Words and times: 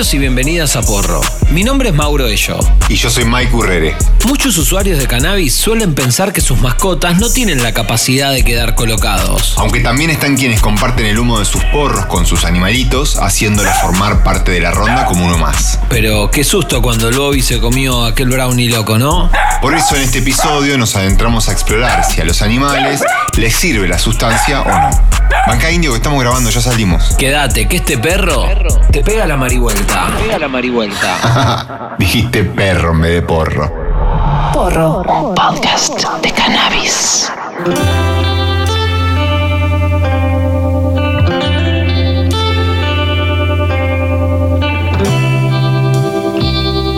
Bienvenidos 0.00 0.14
y 0.14 0.18
bienvenidas 0.18 0.76
a 0.76 0.80
Porro. 0.82 1.20
Mi 1.50 1.62
nombre 1.62 1.90
es 1.90 1.94
Mauro 1.94 2.26
Ello. 2.26 2.58
Y 2.88 2.94
yo 2.94 3.10
soy 3.10 3.26
Mike 3.26 3.54
Urrere. 3.54 3.94
Muchos 4.26 4.56
usuarios 4.56 4.98
de 4.98 5.06
cannabis 5.06 5.54
suelen 5.54 5.94
pensar 5.94 6.32
que 6.32 6.40
sus 6.40 6.58
mascotas 6.58 7.18
no 7.18 7.28
tienen 7.28 7.62
la 7.62 7.74
capacidad 7.74 8.32
de 8.32 8.42
quedar 8.42 8.74
colocados. 8.74 9.52
Aunque 9.58 9.80
también 9.80 10.08
están 10.08 10.38
quienes 10.38 10.62
comparten 10.62 11.04
el 11.04 11.18
humo 11.18 11.38
de 11.38 11.44
sus 11.44 11.62
porros 11.66 12.06
con 12.06 12.24
sus 12.24 12.46
animalitos, 12.46 13.18
haciéndolos 13.18 13.76
formar 13.82 14.24
parte 14.24 14.52
de 14.52 14.60
la 14.60 14.70
ronda 14.70 15.04
como 15.04 15.26
uno 15.26 15.36
más. 15.36 15.78
Pero 15.90 16.30
qué 16.30 16.44
susto 16.44 16.80
cuando 16.80 17.10
el 17.10 17.18
Bobby 17.18 17.42
se 17.42 17.60
comió 17.60 18.06
aquel 18.06 18.30
brownie 18.30 18.70
loco, 18.70 18.96
¿no? 18.96 19.30
Por 19.60 19.74
eso 19.74 19.96
en 19.96 20.02
este 20.02 20.20
episodio 20.20 20.78
nos 20.78 20.96
adentramos 20.96 21.50
a 21.50 21.52
explorar 21.52 22.06
si 22.10 22.22
a 22.22 22.24
los 22.24 22.40
animales 22.40 23.02
les 23.36 23.54
sirve 23.54 23.86
la 23.86 23.98
sustancia 23.98 24.62
o 24.62 24.68
no. 24.68 25.20
Banca 25.46 25.70
Indio, 25.70 25.90
que 25.92 25.96
estamos 25.96 26.20
grabando, 26.20 26.50
ya 26.50 26.60
salimos. 26.60 27.14
Quédate, 27.16 27.66
que 27.68 27.76
este 27.76 27.98
perro 27.98 28.46
te 28.92 29.02
pega 29.02 29.26
la 29.26 29.36
marihuelta. 29.90 30.18
Pega 30.18 30.38
la 30.38 30.48
marihuelta. 30.48 31.96
Dijiste 31.98 32.44
perro 32.44 32.92
en 32.92 33.00
vez 33.00 33.12
de 33.14 33.22
porro. 33.22 33.72
Porro, 34.52 35.34
podcast 35.34 35.98
de 36.22 36.32
cannabis. 36.32 37.30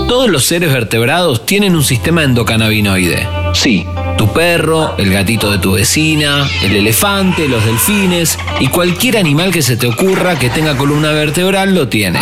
Todos 0.09 0.29
los 0.31 0.45
seres 0.45 0.73
vertebrados 0.73 1.47
tienen 1.47 1.75
un 1.75 1.83
sistema 1.83 2.23
endocannabinoide. 2.23 3.27
Sí, 3.55 3.87
tu 4.17 4.33
perro, 4.33 4.97
el 4.99 5.13
gatito 5.13 5.51
de 5.51 5.59
tu 5.59 5.73
vecina, 5.73 6.49
el 6.63 6.77
elefante, 6.77 7.49
los 7.49 7.65
delfines 7.65 8.39
y 8.61 8.69
cualquier 8.69 9.17
animal 9.17 9.53
que 9.53 9.63
se 9.63 9.77
te 9.77 9.87
ocurra 9.87 10.39
que 10.39 10.51
tenga 10.51 10.77
columna 10.77 11.13
vertebral 11.13 11.75
lo 11.75 11.89
tiene. 11.89 12.21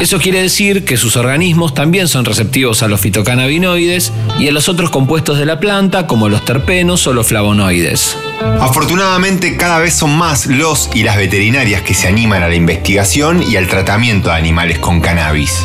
Eso 0.00 0.18
quiere 0.18 0.42
decir 0.42 0.84
que 0.84 0.96
sus 0.96 1.16
organismos 1.16 1.74
también 1.74 2.08
son 2.08 2.24
receptivos 2.24 2.82
a 2.82 2.88
los 2.88 3.00
fitocannabinoides 3.00 4.12
y 4.38 4.48
a 4.48 4.52
los 4.52 4.68
otros 4.68 4.90
compuestos 4.90 5.38
de 5.38 5.46
la 5.46 5.60
planta 5.60 6.06
como 6.06 6.28
los 6.28 6.44
terpenos 6.44 7.06
o 7.06 7.12
los 7.12 7.26
flavonoides. 7.26 8.16
Afortunadamente 8.60 9.56
cada 9.56 9.78
vez 9.78 9.94
son 9.94 10.16
más 10.16 10.46
los 10.46 10.90
y 10.94 11.02
las 11.02 11.16
veterinarias 11.16 11.82
que 11.82 11.94
se 11.94 12.08
animan 12.08 12.42
a 12.42 12.48
la 12.48 12.54
investigación 12.54 13.42
y 13.42 13.56
al 13.56 13.66
tratamiento 13.66 14.28
de 14.28 14.36
animales 14.36 14.78
con 14.78 15.00
cannabis. 15.00 15.62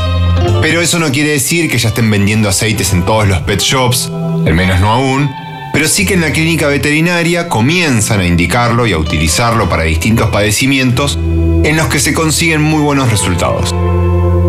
Pero 0.61 0.81
eso 0.81 0.99
no 0.99 1.11
quiere 1.11 1.31
decir 1.31 1.69
que 1.69 1.77
ya 1.77 1.89
estén 1.89 2.09
vendiendo 2.09 2.49
aceites 2.49 2.93
en 2.93 3.03
todos 3.03 3.27
los 3.27 3.39
pet 3.39 3.59
shops, 3.59 4.11
al 4.45 4.53
menos 4.53 4.79
no 4.79 4.91
aún, 4.91 5.29
pero 5.73 5.87
sí 5.87 6.05
que 6.05 6.13
en 6.13 6.21
la 6.21 6.31
clínica 6.31 6.67
veterinaria 6.67 7.47
comienzan 7.47 8.19
a 8.19 8.25
indicarlo 8.25 8.87
y 8.87 8.93
a 8.93 8.97
utilizarlo 8.97 9.69
para 9.69 9.83
distintos 9.83 10.29
padecimientos 10.29 11.17
en 11.63 11.77
los 11.77 11.87
que 11.87 11.99
se 11.99 12.13
consiguen 12.13 12.61
muy 12.61 12.81
buenos 12.81 13.09
resultados. 13.09 13.73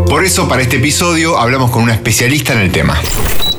Por 0.08 0.24
eso 0.24 0.48
para 0.48 0.62
este 0.62 0.76
episodio 0.76 1.38
hablamos 1.38 1.70
con 1.70 1.82
una 1.82 1.94
especialista 1.94 2.52
en 2.52 2.60
el 2.60 2.72
tema. 2.72 3.00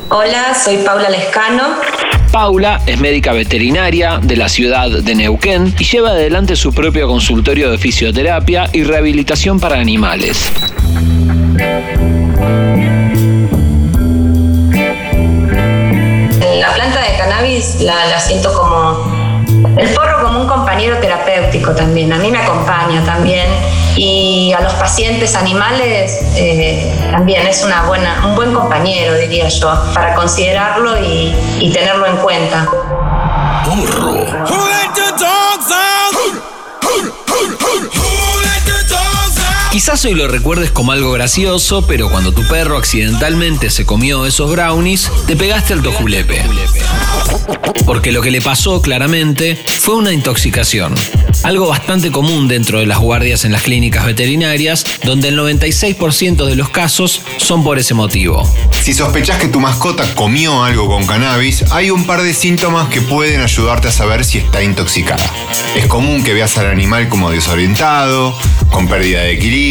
Hola, 0.09 0.53
soy 0.53 0.77
Paula 0.77 1.09
Lescano. 1.09 1.77
Paula 2.31 2.81
es 2.87 2.99
médica 2.99 3.31
veterinaria 3.31 4.19
de 4.21 4.35
la 4.35 4.49
ciudad 4.49 4.89
de 4.89 5.15
Neuquén 5.15 5.73
y 5.77 5.83
lleva 5.83 6.09
adelante 6.09 6.55
su 6.55 6.73
propio 6.73 7.07
consultorio 7.07 7.69
de 7.69 7.77
fisioterapia 7.77 8.69
y 8.73 8.83
rehabilitación 8.83 9.59
para 9.59 9.79
animales. 9.79 10.51
Cannabis 17.43 17.81
la, 17.81 18.05
la 18.05 18.19
siento 18.19 18.53
como 18.53 19.43
el 19.77 19.89
porro 19.93 20.23
como 20.23 20.41
un 20.41 20.47
compañero 20.47 20.97
terapéutico 20.99 21.71
también. 21.71 22.11
A 22.13 22.17
mí 22.17 22.31
me 22.31 22.37
acompaña 22.37 23.03
también 23.05 23.47
y 23.95 24.53
a 24.53 24.61
los 24.61 24.73
pacientes 24.73 25.35
animales 25.35 26.19
eh, 26.35 26.93
también 27.11 27.45
es 27.47 27.63
una 27.63 27.83
buena, 27.83 28.25
un 28.25 28.35
buen 28.35 28.53
compañero, 28.53 29.15
diría 29.15 29.49
yo, 29.49 29.73
para 29.93 30.13
considerarlo 30.15 30.97
y, 30.99 31.35
y 31.59 31.71
tenerlo 31.71 32.05
en 32.07 32.17
cuenta. 32.17 32.67
Quizás 39.73 40.05
hoy 40.05 40.13
lo 40.13 40.27
recuerdes 40.27 40.69
como 40.69 40.91
algo 40.91 41.11
gracioso, 41.13 41.87
pero 41.87 42.07
cuando 42.11 42.31
tu 42.31 42.47
perro 42.47 42.77
accidentalmente 42.77 43.71
se 43.71 43.87
comió 43.87 44.27
esos 44.27 44.51
brownies, 44.51 45.09
te 45.25 45.35
pegaste 45.35 45.73
al 45.73 45.81
tojulepe. 45.81 46.43
Porque 47.83 48.11
lo 48.11 48.21
que 48.21 48.29
le 48.29 48.39
pasó 48.39 48.83
claramente 48.83 49.57
fue 49.65 49.95
una 49.95 50.13
intoxicación. 50.13 50.93
Algo 51.41 51.67
bastante 51.67 52.11
común 52.11 52.47
dentro 52.47 52.79
de 52.79 52.85
las 52.85 52.99
guardias 52.99 53.45
en 53.45 53.51
las 53.51 53.63
clínicas 53.63 54.05
veterinarias, 54.05 54.85
donde 55.03 55.29
el 55.29 55.39
96% 55.39 56.45
de 56.45 56.55
los 56.55 56.69
casos 56.69 57.21
son 57.37 57.63
por 57.63 57.79
ese 57.79 57.95
motivo. 57.95 58.47
Si 58.83 58.93
sospechás 58.93 59.39
que 59.39 59.47
tu 59.47 59.59
mascota 59.59 60.05
comió 60.13 60.63
algo 60.63 60.87
con 60.87 61.07
cannabis, 61.07 61.63
hay 61.71 61.89
un 61.89 62.05
par 62.05 62.21
de 62.21 62.35
síntomas 62.35 62.89
que 62.89 63.01
pueden 63.01 63.41
ayudarte 63.41 63.87
a 63.87 63.91
saber 63.91 64.23
si 64.23 64.37
está 64.37 64.61
intoxicada. 64.61 65.25
Es 65.75 65.87
común 65.87 66.23
que 66.23 66.33
veas 66.33 66.57
al 66.57 66.67
animal 66.67 67.09
como 67.09 67.31
desorientado, 67.31 68.37
con 68.69 68.87
pérdida 68.87 69.21
de 69.21 69.33
equilibrio, 69.33 69.62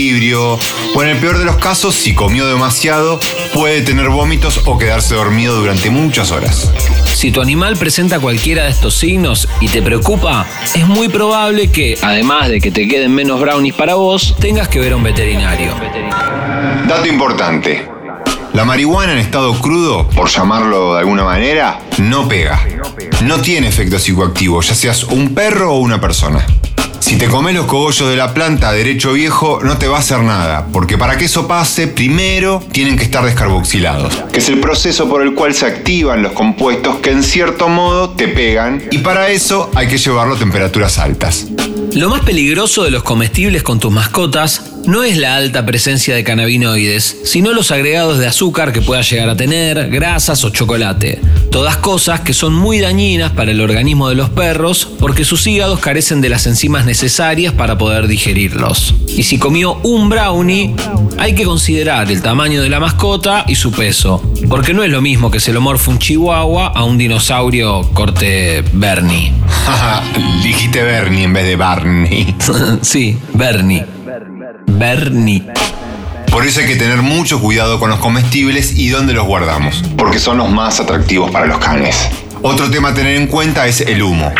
o 0.94 1.02
en 1.02 1.08
el 1.10 1.18
peor 1.18 1.38
de 1.38 1.44
los 1.44 1.56
casos, 1.56 1.94
si 1.94 2.14
comió 2.14 2.46
demasiado, 2.46 3.20
puede 3.52 3.82
tener 3.82 4.08
vómitos 4.08 4.62
o 4.64 4.78
quedarse 4.78 5.14
dormido 5.14 5.56
durante 5.56 5.90
muchas 5.90 6.30
horas. 6.30 6.70
Si 7.14 7.30
tu 7.30 7.42
animal 7.42 7.76
presenta 7.76 8.18
cualquiera 8.18 8.64
de 8.64 8.70
estos 8.70 8.94
signos 8.94 9.48
y 9.60 9.68
te 9.68 9.82
preocupa, 9.82 10.46
es 10.74 10.86
muy 10.86 11.08
probable 11.08 11.70
que, 11.70 11.98
además 12.00 12.48
de 12.48 12.60
que 12.60 12.70
te 12.70 12.88
queden 12.88 13.14
menos 13.14 13.38
brownies 13.38 13.74
para 13.74 13.94
vos, 13.94 14.34
tengas 14.40 14.68
que 14.68 14.80
ver 14.80 14.94
a 14.94 14.96
un 14.96 15.02
veterinario. 15.02 15.74
Dato 16.88 17.06
importante. 17.06 17.86
La 18.54 18.64
marihuana 18.64 19.12
en 19.12 19.18
estado 19.18 19.52
crudo, 19.60 20.08
por 20.08 20.30
llamarlo 20.30 20.94
de 20.94 21.00
alguna 21.00 21.24
manera, 21.24 21.80
no 21.98 22.26
pega. 22.28 22.66
No 23.24 23.40
tiene 23.40 23.68
efecto 23.68 23.98
psicoactivo, 23.98 24.62
ya 24.62 24.74
seas 24.74 25.04
un 25.04 25.34
perro 25.34 25.74
o 25.74 25.78
una 25.80 26.00
persona. 26.00 26.46
Si 27.12 27.18
te 27.18 27.28
comes 27.28 27.54
los 27.54 27.66
cogollos 27.66 28.08
de 28.08 28.16
la 28.16 28.32
planta 28.32 28.72
derecho 28.72 29.12
viejo, 29.12 29.60
no 29.62 29.76
te 29.76 29.86
va 29.86 29.98
a 29.98 30.00
hacer 30.00 30.20
nada, 30.20 30.68
porque 30.72 30.96
para 30.96 31.18
que 31.18 31.26
eso 31.26 31.46
pase, 31.46 31.86
primero 31.86 32.64
tienen 32.72 32.96
que 32.96 33.04
estar 33.04 33.22
descarboxilados, 33.22 34.14
que 34.32 34.38
es 34.38 34.48
el 34.48 34.60
proceso 34.60 35.06
por 35.10 35.20
el 35.20 35.34
cual 35.34 35.52
se 35.52 35.66
activan 35.66 36.22
los 36.22 36.32
compuestos 36.32 36.96
que 37.00 37.10
en 37.10 37.22
cierto 37.22 37.68
modo 37.68 38.08
te 38.08 38.28
pegan, 38.28 38.82
y 38.90 38.96
para 38.98 39.28
eso 39.28 39.70
hay 39.74 39.88
que 39.88 39.98
llevarlo 39.98 40.36
a 40.36 40.38
temperaturas 40.38 40.98
altas. 40.98 41.48
Lo 41.92 42.08
más 42.08 42.22
peligroso 42.22 42.82
de 42.82 42.90
los 42.90 43.02
comestibles 43.02 43.62
con 43.62 43.78
tus 43.78 43.92
mascotas 43.92 44.71
no 44.86 45.04
es 45.04 45.16
la 45.16 45.36
alta 45.36 45.64
presencia 45.64 46.14
de 46.14 46.24
cannabinoides, 46.24 47.18
sino 47.24 47.52
los 47.52 47.70
agregados 47.70 48.18
de 48.18 48.26
azúcar 48.26 48.72
que 48.72 48.82
pueda 48.82 49.02
llegar 49.02 49.28
a 49.28 49.36
tener, 49.36 49.88
grasas 49.90 50.44
o 50.44 50.50
chocolate. 50.50 51.20
Todas 51.50 51.76
cosas 51.76 52.20
que 52.20 52.32
son 52.32 52.54
muy 52.54 52.80
dañinas 52.80 53.32
para 53.32 53.50
el 53.50 53.60
organismo 53.60 54.08
de 54.08 54.14
los 54.14 54.30
perros 54.30 54.88
porque 54.98 55.24
sus 55.24 55.46
hígados 55.46 55.80
carecen 55.80 56.20
de 56.20 56.28
las 56.28 56.46
enzimas 56.46 56.84
necesarias 56.86 57.52
para 57.52 57.78
poder 57.78 58.08
digerirlos. 58.08 58.94
Y 59.08 59.24
si 59.24 59.38
comió 59.38 59.74
un 59.82 60.08
brownie, 60.08 60.74
hay 61.18 61.34
que 61.34 61.44
considerar 61.44 62.10
el 62.10 62.22
tamaño 62.22 62.62
de 62.62 62.68
la 62.68 62.80
mascota 62.80 63.44
y 63.46 63.54
su 63.54 63.70
peso, 63.70 64.22
porque 64.48 64.74
no 64.74 64.82
es 64.82 64.90
lo 64.90 65.02
mismo 65.02 65.30
que 65.30 65.40
se 65.40 65.52
lo 65.52 65.60
morfa 65.60 65.90
un 65.90 65.98
chihuahua 65.98 66.68
a 66.68 66.84
un 66.84 66.98
dinosaurio 66.98 67.82
corte 67.92 68.64
Bernie. 68.72 69.32
Dijiste 70.42 70.82
Bernie 70.82 71.24
en 71.24 71.32
vez 71.32 71.46
de 71.46 71.56
Barney. 71.56 72.34
sí, 72.80 73.16
Bernie. 73.34 74.01
Bernie. 74.78 75.44
Por 76.30 76.46
eso 76.46 76.60
hay 76.60 76.66
que 76.66 76.76
tener 76.76 77.02
mucho 77.02 77.40
cuidado 77.40 77.78
con 77.78 77.90
los 77.90 77.98
comestibles 77.98 78.78
y 78.78 78.88
dónde 78.88 79.12
los 79.12 79.26
guardamos, 79.26 79.84
porque 79.96 80.18
son 80.18 80.38
los 80.38 80.50
más 80.50 80.80
atractivos 80.80 81.30
para 81.30 81.46
los 81.46 81.58
canes. 81.58 82.08
Otro 82.40 82.70
tema 82.70 82.88
a 82.88 82.94
tener 82.94 83.16
en 83.16 83.26
cuenta 83.26 83.66
es 83.66 83.82
el 83.82 84.02
humo. 84.02 84.32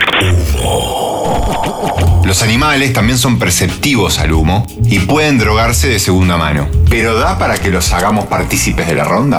Los 2.25 2.43
animales 2.43 2.93
también 2.93 3.19
son 3.19 3.39
perceptivos 3.39 4.19
al 4.19 4.33
humo 4.33 4.67
y 4.85 5.01
pueden 5.01 5.39
drogarse 5.39 5.89
de 5.89 5.99
segunda 5.99 6.37
mano. 6.37 6.67
¿Pero 6.89 7.15
da 7.19 7.39
para 7.39 7.59
que 7.59 7.69
los 7.71 7.93
hagamos 7.93 8.27
partícipes 8.27 8.87
de 8.87 8.95
la 8.95 9.05
ronda? 9.05 9.39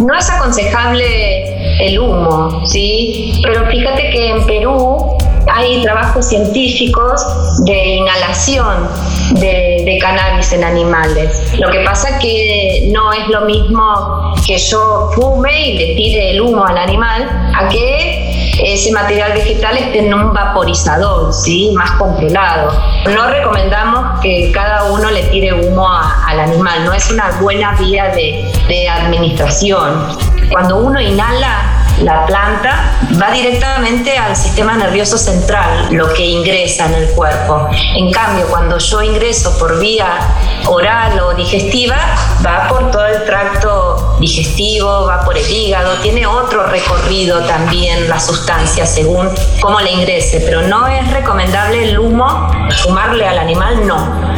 No 0.00 0.18
es 0.18 0.28
aconsejable 0.28 1.86
el 1.86 1.98
humo, 1.98 2.66
¿sí? 2.66 3.40
Pero 3.42 3.66
fíjate 3.70 4.10
que 4.10 4.30
en 4.30 4.46
Perú 4.46 5.16
hay 5.52 5.82
trabajos 5.82 6.26
científicos 6.26 7.22
de 7.64 7.96
inhalación 7.96 8.88
de, 9.32 9.98
cannabis 10.00 10.52
en 10.52 10.64
animales. 10.64 11.52
Lo 11.58 11.70
que 11.70 11.80
pasa 11.80 12.18
que 12.18 12.90
no 12.92 13.12
es 13.12 13.28
lo 13.28 13.42
mismo 13.42 14.34
que 14.46 14.58
yo 14.58 15.10
fume 15.14 15.68
y 15.68 15.78
le 15.78 15.94
tire 15.94 16.30
el 16.32 16.40
humo 16.40 16.64
al 16.64 16.76
animal 16.76 17.52
a 17.54 17.68
que 17.68 18.52
ese 18.62 18.92
material 18.92 19.32
vegetal 19.32 19.76
esté 19.76 20.06
en 20.06 20.14
un 20.14 20.32
vaporizador, 20.32 21.32
¿sí? 21.32 21.72
más 21.74 21.92
controlado. 21.92 22.72
No 23.14 23.28
recomendamos 23.28 24.20
que 24.20 24.50
cada 24.52 24.84
uno 24.92 25.10
le 25.10 25.22
tire 25.24 25.52
humo 25.52 25.88
al 25.88 26.40
animal, 26.40 26.84
no 26.84 26.92
es 26.92 27.10
una 27.10 27.30
buena 27.40 27.74
vía 27.76 28.08
de, 28.08 28.52
de 28.68 28.88
administración. 28.88 30.06
Cuando 30.50 30.78
uno 30.78 31.00
inhala 31.00 31.83
la 32.00 32.26
planta 32.26 32.98
va 33.20 33.30
directamente 33.30 34.16
al 34.18 34.34
sistema 34.34 34.74
nervioso 34.76 35.16
central, 35.16 35.88
lo 35.90 36.12
que 36.12 36.24
ingresa 36.26 36.86
en 36.86 36.94
el 36.94 37.08
cuerpo. 37.10 37.68
En 37.94 38.10
cambio, 38.10 38.46
cuando 38.48 38.78
yo 38.78 39.02
ingreso 39.02 39.56
por 39.58 39.78
vía 39.78 40.18
oral 40.66 41.20
o 41.20 41.34
digestiva, 41.34 41.96
va 42.44 42.68
por 42.68 42.90
todo 42.90 43.06
el 43.06 43.24
tracto 43.24 44.16
digestivo, 44.18 45.06
va 45.06 45.24
por 45.24 45.36
el 45.36 45.48
hígado, 45.48 45.94
tiene 46.02 46.26
otro 46.26 46.66
recorrido 46.66 47.40
también 47.46 48.08
la 48.08 48.18
sustancia 48.18 48.86
según 48.86 49.30
cómo 49.60 49.80
le 49.80 49.92
ingrese, 49.92 50.40
pero 50.40 50.62
no 50.62 50.86
es 50.86 51.10
recomendable 51.12 51.90
el 51.90 51.98
humo, 51.98 52.50
fumarle 52.82 53.26
al 53.26 53.38
animal, 53.38 53.86
no, 53.86 54.34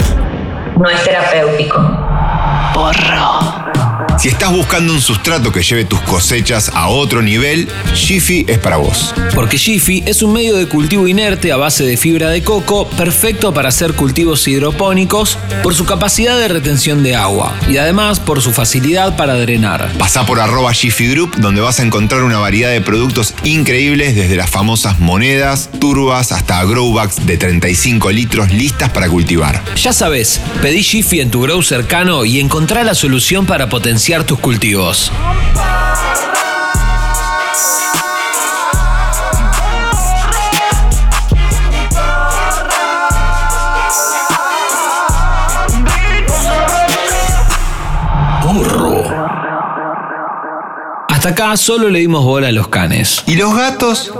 no 0.76 0.90
es 0.90 1.02
terapéutico. 1.04 1.76
Porro. 2.74 3.65
Si 4.18 4.28
estás 4.28 4.50
buscando 4.50 4.94
un 4.94 5.00
sustrato 5.02 5.52
que 5.52 5.62
lleve 5.62 5.84
tus 5.84 6.00
cosechas 6.00 6.70
a 6.74 6.88
otro 6.88 7.20
nivel, 7.20 7.68
Jiffy 7.94 8.46
es 8.48 8.58
para 8.58 8.78
vos. 8.78 9.14
Porque 9.34 9.58
Jiffy 9.58 10.02
es 10.06 10.22
un 10.22 10.32
medio 10.32 10.56
de 10.56 10.66
cultivo 10.66 11.06
inerte 11.06 11.52
a 11.52 11.58
base 11.58 11.84
de 11.84 11.98
fibra 11.98 12.30
de 12.30 12.42
coco, 12.42 12.88
perfecto 12.88 13.52
para 13.52 13.68
hacer 13.68 13.92
cultivos 13.92 14.48
hidropónicos 14.48 15.36
por 15.62 15.74
su 15.74 15.84
capacidad 15.84 16.38
de 16.38 16.48
retención 16.48 17.02
de 17.02 17.14
agua 17.14 17.54
y 17.68 17.76
además 17.76 18.18
por 18.18 18.40
su 18.40 18.52
facilidad 18.52 19.16
para 19.16 19.34
drenar. 19.34 19.92
Pasa 19.98 20.24
por 20.24 20.40
arroba 20.40 20.72
Jiffy 20.72 21.08
Group 21.08 21.36
donde 21.36 21.60
vas 21.60 21.78
a 21.80 21.82
encontrar 21.82 22.22
una 22.22 22.38
variedad 22.38 22.70
de 22.70 22.80
productos 22.80 23.34
increíbles 23.44 24.16
desde 24.16 24.36
las 24.36 24.48
famosas 24.48 24.98
monedas, 24.98 25.68
turbas 25.78 26.32
hasta 26.32 26.64
growbacks 26.64 27.26
de 27.26 27.36
35 27.36 28.10
litros 28.12 28.50
listas 28.50 28.90
para 28.90 29.10
cultivar. 29.10 29.62
Ya 29.76 29.92
sabes, 29.92 30.40
pedí 30.62 30.82
Jiffy 30.82 31.20
en 31.20 31.30
tu 31.30 31.42
grow 31.42 31.62
cercano 31.62 32.24
y 32.24 32.40
encontrá 32.40 32.82
la 32.82 32.94
solución 32.94 33.44
para 33.44 33.68
potenciar 33.68 34.05
tus 34.24 34.38
cultivos. 34.38 35.10
Hasta 51.08 51.30
acá 51.30 51.56
solo 51.56 51.88
le 51.88 51.98
dimos 51.98 52.24
bola 52.24 52.46
a 52.48 52.52
los 52.52 52.68
canes. 52.68 53.24
¿Y 53.26 53.34
los 53.34 53.56
gatos? 53.56 54.12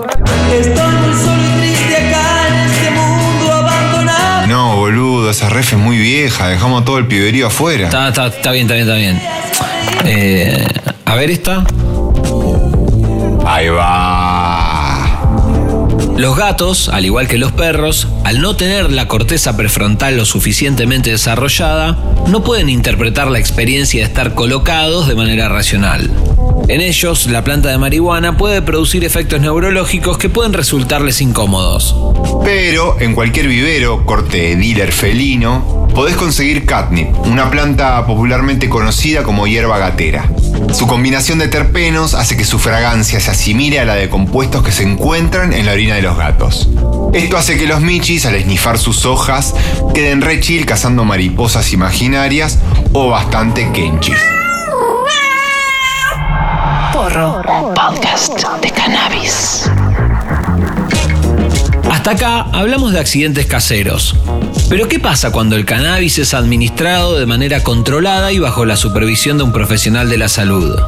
No, 4.49 4.77
boludo, 4.77 5.31
esa 5.31 5.49
ref 5.49 5.75
es 5.75 5.79
muy 5.79 5.97
vieja, 5.97 6.49
dejamos 6.49 6.85
todo 6.85 6.99
el 6.99 7.07
piberío 7.07 7.47
afuera. 7.47 7.85
Está, 7.85 8.09
está, 8.09 8.27
está 8.27 8.51
bien, 8.51 8.65
está 8.65 8.75
bien, 8.75 8.89
está 8.89 8.97
bien. 8.97 9.36
Eh, 10.05 10.67
a 11.05 11.15
ver 11.15 11.31
esta. 11.31 11.65
Ahí 13.45 13.69
va. 13.69 14.87
Los 16.17 16.35
gatos, 16.35 16.89
al 16.89 17.05
igual 17.05 17.29
que 17.29 17.37
los 17.37 17.53
perros, 17.53 18.09
al 18.25 18.41
no 18.41 18.57
tener 18.57 18.91
la 18.91 19.07
corteza 19.07 19.55
prefrontal 19.55 20.17
lo 20.17 20.25
suficientemente 20.25 21.11
desarrollada, 21.11 21.99
no 22.29 22.43
pueden 22.43 22.71
interpretar 22.71 23.31
la 23.31 23.39
experiencia 23.39 24.01
de 24.01 24.07
estar 24.07 24.35
colocados 24.35 25.09
de 25.09 25.15
manera 25.15 25.51
racional. 25.51 26.11
En 26.69 26.81
ellos, 26.81 27.27
la 27.27 27.45
planta 27.45 27.69
de 27.69 27.77
marihuana 27.77 28.39
puede 28.39 28.63
producir 28.63 29.05
efectos 29.05 29.43
neurológicos 29.43 30.17
que 30.17 30.31
pueden 30.31 30.55
resultarles 30.55 31.21
incómodos. 31.21 31.95
Pero 32.43 32.99
en 32.99 33.15
cualquier 33.15 33.47
vivero, 33.47 34.07
corte 34.07 34.57
dealer 34.57 34.93
felino, 34.93 35.86
podés 35.97 36.15
conseguir 36.15 36.67
catnip, 36.67 37.09
una 37.21 37.51
planta 37.51 38.05
popularmente 38.05 38.69
conocida 38.69 39.23
como 39.23 39.47
hierba 39.47 39.79
gatera. 39.79 40.29
Su 40.75 40.87
combinación 40.87 41.39
de 41.39 41.49
terpenos 41.49 42.13
hace 42.13 42.37
que 42.37 42.45
su 42.45 42.59
fragancia 42.59 43.19
se 43.19 43.31
asimile 43.31 43.81
a 43.81 43.87
la 43.87 43.95
de 43.95 44.11
compuestos 44.11 44.63
que 44.63 44.73
se 44.73 44.83
encuentran 44.83 45.55
en 45.55 45.65
la 45.65 45.73
orina 45.73 45.95
de 45.95 46.03
los 46.03 46.19
gatos. 46.19 46.69
Esto 47.15 47.39
hace 47.39 47.57
que 47.57 47.67
los 47.67 47.81
michis, 47.81 48.27
al 48.27 48.35
esnifar 48.35 48.77
sus 48.77 49.07
hojas, 49.07 49.55
queden 49.95 50.21
re 50.21 50.39
chill 50.39 50.67
cazando 50.67 51.07
mariposas 51.07 51.73
imaginarias 51.73 52.59
o 52.93 53.09
bastante 53.09 53.73
kenchis. 53.73 54.21
Porro, 56.93 57.41
podcast 57.75 58.39
de 58.61 58.71
cannabis. 58.71 59.71
Hasta 62.07 62.25
acá 62.25 62.51
hablamos 62.53 62.93
de 62.93 63.01
accidentes 63.01 63.47
caseros. 63.47 64.15
Pero 64.69 64.87
¿qué 64.87 65.01
pasa 65.01 65.33
cuando 65.33 65.57
el 65.57 65.65
cannabis 65.65 66.19
es 66.19 66.35
administrado 66.35 67.19
de 67.19 67.27
manera 67.27 67.65
controlada 67.65 68.31
y 68.31 68.39
bajo 68.39 68.65
la 68.65 68.77
supervisión 68.77 69.39
de 69.39 69.43
un 69.43 69.53
profesional 69.53 70.09
de 70.09 70.17
la 70.17 70.29
salud? 70.29 70.79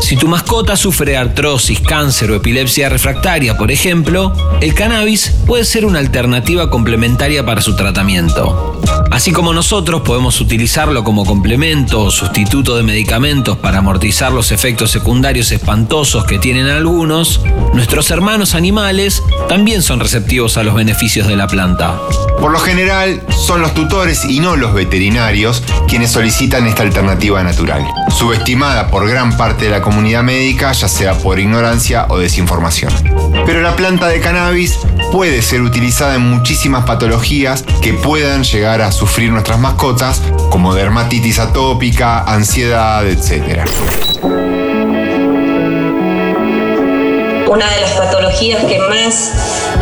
Si 0.00 0.16
tu 0.16 0.28
mascota 0.28 0.74
sufre 0.78 1.18
artrosis, 1.18 1.78
cáncer 1.80 2.30
o 2.30 2.36
epilepsia 2.36 2.88
refractaria, 2.88 3.58
por 3.58 3.70
ejemplo, 3.70 4.32
el 4.62 4.72
cannabis 4.72 5.34
puede 5.46 5.66
ser 5.66 5.84
una 5.84 5.98
alternativa 5.98 6.70
complementaria 6.70 7.44
para 7.44 7.60
su 7.60 7.76
tratamiento. 7.76 8.80
Así 9.12 9.30
como 9.30 9.52
nosotros 9.52 10.00
podemos 10.00 10.40
utilizarlo 10.40 11.04
como 11.04 11.26
complemento 11.26 12.00
o 12.00 12.10
sustituto 12.10 12.78
de 12.78 12.82
medicamentos 12.82 13.58
para 13.58 13.78
amortizar 13.78 14.32
los 14.32 14.52
efectos 14.52 14.90
secundarios 14.90 15.52
espantosos 15.52 16.24
que 16.24 16.38
tienen 16.38 16.68
algunos, 16.68 17.42
nuestros 17.74 18.10
hermanos 18.10 18.54
animales 18.54 19.22
también 19.50 19.82
son 19.82 20.00
receptivos 20.00 20.56
a 20.56 20.62
los 20.62 20.74
beneficios 20.74 21.28
de 21.28 21.36
la 21.36 21.46
planta. 21.46 22.00
Por 22.40 22.52
lo 22.52 22.58
general, 22.58 23.22
son 23.28 23.60
los 23.60 23.74
tutores 23.74 24.24
y 24.24 24.40
no 24.40 24.56
los 24.56 24.72
veterinarios 24.72 25.62
quienes 25.86 26.10
solicitan 26.10 26.66
esta 26.66 26.82
alternativa 26.82 27.42
natural, 27.44 27.86
subestimada 28.08 28.88
por 28.88 29.06
gran 29.06 29.36
parte 29.36 29.66
de 29.66 29.72
la 29.72 29.82
comunidad 29.82 30.22
médica, 30.22 30.72
ya 30.72 30.88
sea 30.88 31.12
por 31.18 31.38
ignorancia 31.38 32.06
o 32.08 32.18
desinformación. 32.18 32.92
Pero 33.44 33.60
la 33.60 33.76
planta 33.76 34.08
de 34.08 34.20
cannabis 34.20 34.78
puede 35.12 35.42
ser 35.42 35.60
utilizada 35.60 36.14
en 36.14 36.30
muchísimas 36.30 36.84
patologías 36.84 37.64
que 37.82 37.92
puedan 37.92 38.44
llegar 38.44 38.80
a 38.80 38.90
sufrir 39.02 39.32
nuestras 39.32 39.58
mascotas, 39.58 40.22
como 40.48 40.74
dermatitis 40.74 41.40
atópica, 41.40 42.20
ansiedad, 42.22 43.04
etc. 43.04 43.64
Una 47.52 47.68
de 47.68 47.82
las 47.82 47.90
patologías 47.92 48.64
que 48.64 48.78
más 48.78 49.30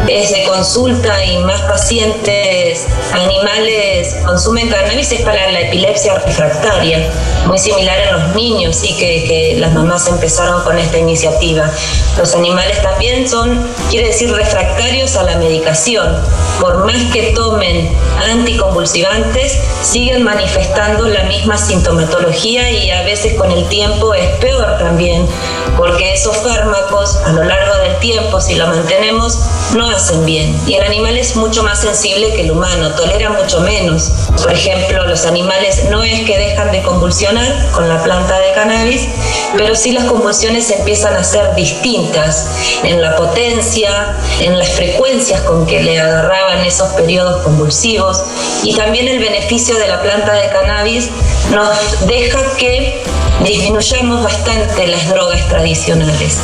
es 0.09 0.33
de 0.33 0.43
consulta 0.43 1.25
y 1.25 1.39
más 1.39 1.61
pacientes 1.63 2.85
animales 3.13 4.17
consumen 4.27 4.69
cannabis 4.69 5.13
es 5.13 5.21
para 5.21 5.53
la 5.53 5.61
epilepsia 5.61 6.15
refractaria, 6.15 7.09
muy 7.47 7.61
similar 7.61 7.97
en 8.01 8.13
los 8.13 8.35
niños 8.35 8.83
y 8.83 8.97
que, 8.97 9.23
que 9.25 9.57
las 9.61 9.73
mamás 9.73 10.09
empezaron 10.09 10.65
con 10.65 10.79
esta 10.79 10.99
iniciativa. 10.99 11.71
Los 12.19 12.35
animales 12.35 12.83
también 12.83 13.29
son, 13.29 13.65
quiere 13.89 14.09
decir, 14.09 14.33
refractarios 14.33 15.15
a 15.15 15.23
la 15.23 15.37
medicación. 15.37 16.17
Por 16.61 16.85
más 16.85 17.13
que 17.13 17.33
tomen 17.37 17.89
anticonvulsivantes, 18.29 19.61
siguen 19.83 20.25
manifestando 20.25 21.07
la 21.07 21.23
misma 21.25 21.57
sintomatología 21.57 22.69
y 22.69 22.91
a 22.91 23.03
veces 23.05 23.35
con 23.35 23.53
el 23.53 23.69
tiempo 23.69 24.13
es 24.13 24.29
peor 24.41 24.77
también, 24.79 25.29
porque 25.77 26.15
esos 26.15 26.37
fármacos 26.39 27.17
a 27.25 27.33
lo 27.33 27.45
largo 27.45 27.60
del 27.61 27.97
tiempo, 27.99 28.41
si 28.41 28.55
lo 28.55 28.67
mantenemos, 28.67 29.39
no 29.75 29.89
hacen 29.91 30.25
bien. 30.25 30.59
Y 30.67 30.75
el 30.75 30.83
animal 30.83 31.17
es 31.17 31.37
mucho 31.37 31.63
más 31.63 31.81
sensible 31.81 32.33
que 32.35 32.43
el 32.43 32.53
humano, 32.53 32.91
tolera 32.93 33.31
mucho 33.31 33.61
menos. 33.61 34.11
Por 34.43 34.53
ejemplo, 34.53 35.07
los 35.07 35.27
animales 35.27 35.85
no 35.91 36.03
es 36.03 36.25
que 36.25 36.39
dejan 36.39 36.73
de 36.73 36.83
convulsionar 36.83 37.71
con 37.73 37.89
la 37.89 38.03
planta 38.03 38.39
de 38.39 38.53
cannabis, 38.53 39.09
pero 39.57 39.75
sí 39.75 39.93
las 39.93 40.05
convulsiones 40.05 40.71
empiezan 40.71 41.15
a 41.15 41.25
ser 41.25 41.55
distintas 41.55 42.47
en 42.83 43.01
la 43.01 43.17
potencia, 43.17 44.17
en 44.41 44.59
las 44.59 44.71
frecuencias 44.71 45.41
con 45.43 45.67
que 45.67 45.83
le 45.83 46.01
agarraban 46.01 46.65
esos 46.65 46.89
periodos 46.91 47.43
convulsivos 47.43 48.23
y 48.63 48.75
también 48.75 49.09
el 49.09 49.19
beneficio 49.19 49.77
de 49.77 49.89
la 49.89 50.01
planta 50.03 50.33
de 50.33 50.49
cannabis 50.51 51.11
nos 51.51 52.07
deja 52.07 52.39
que 52.57 53.03
disminuyamos 53.45 54.23
bastante 54.23 54.87
las 54.87 55.09
drogas 55.09 55.47
tradicionales. 55.49 56.39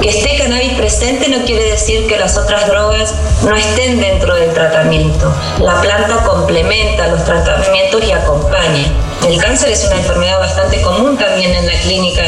Que 0.00 0.10
esté 0.10 0.36
cannabis 0.36 0.74
presente 0.74 1.28
no 1.28 1.44
quiere 1.44 1.70
decir 1.70 2.06
que 2.06 2.18
las 2.18 2.36
otras 2.36 2.66
drogas 2.66 3.14
no 3.42 3.56
estén 3.56 4.00
dentro 4.00 4.34
del 4.34 4.52
tratamiento. 4.52 5.34
La 5.60 5.80
planta 5.80 6.22
complementa 6.24 7.08
los 7.08 7.24
tratamientos 7.24 8.04
y 8.04 8.12
acompaña. 8.12 8.92
El 9.26 9.42
cáncer 9.42 9.70
es 9.72 9.84
una 9.84 9.96
enfermedad 9.96 10.38
bastante 10.38 10.80
común 10.82 11.16
también 11.18 11.52
en 11.52 11.66
la 11.66 11.72
clínica 11.80 12.22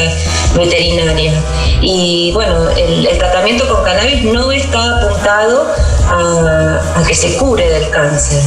veterinaria. 0.55 1.33
Y 1.81 2.33
bueno, 2.33 2.69
el, 2.71 3.07
tratamiento 3.19 3.69
con 3.69 3.85
cannabis 3.85 4.25
no 4.25 4.51
está 4.51 4.99
apuntado 4.99 5.73
a, 6.09 7.05
que 7.07 7.15
se 7.15 7.37
cure 7.37 7.71
del 7.71 7.89
cáncer, 7.91 8.43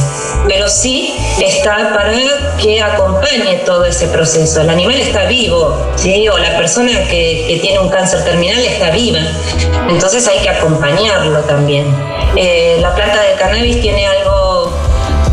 pero 0.46 0.68
sí 0.68 1.16
está 1.40 1.92
para 1.94 2.12
que 2.58 2.82
acompañe 2.82 3.62
todo 3.64 3.86
ese 3.86 4.06
proceso. 4.08 4.60
El 4.60 4.70
animal 4.70 5.00
está 5.00 5.24
vivo, 5.24 5.74
o 6.32 6.38
la 6.38 6.56
persona 6.56 6.92
que, 7.08 7.46
que 7.48 7.58
tiene 7.62 7.78
un 7.78 7.88
cáncer 7.88 8.22
terminal 8.24 8.62
está 8.62 8.90
viva, 8.90 9.20
entonces 9.88 10.28
hay 10.28 10.40
que 10.40 10.50
acompañarlo 10.50 11.40
también. 11.40 11.86
Eh, 12.36 12.78
la 12.80 12.94
planta 12.94 13.20
de 13.22 13.34
cannabis 13.34 13.80
tiene 13.80 14.06
algo 14.06 14.72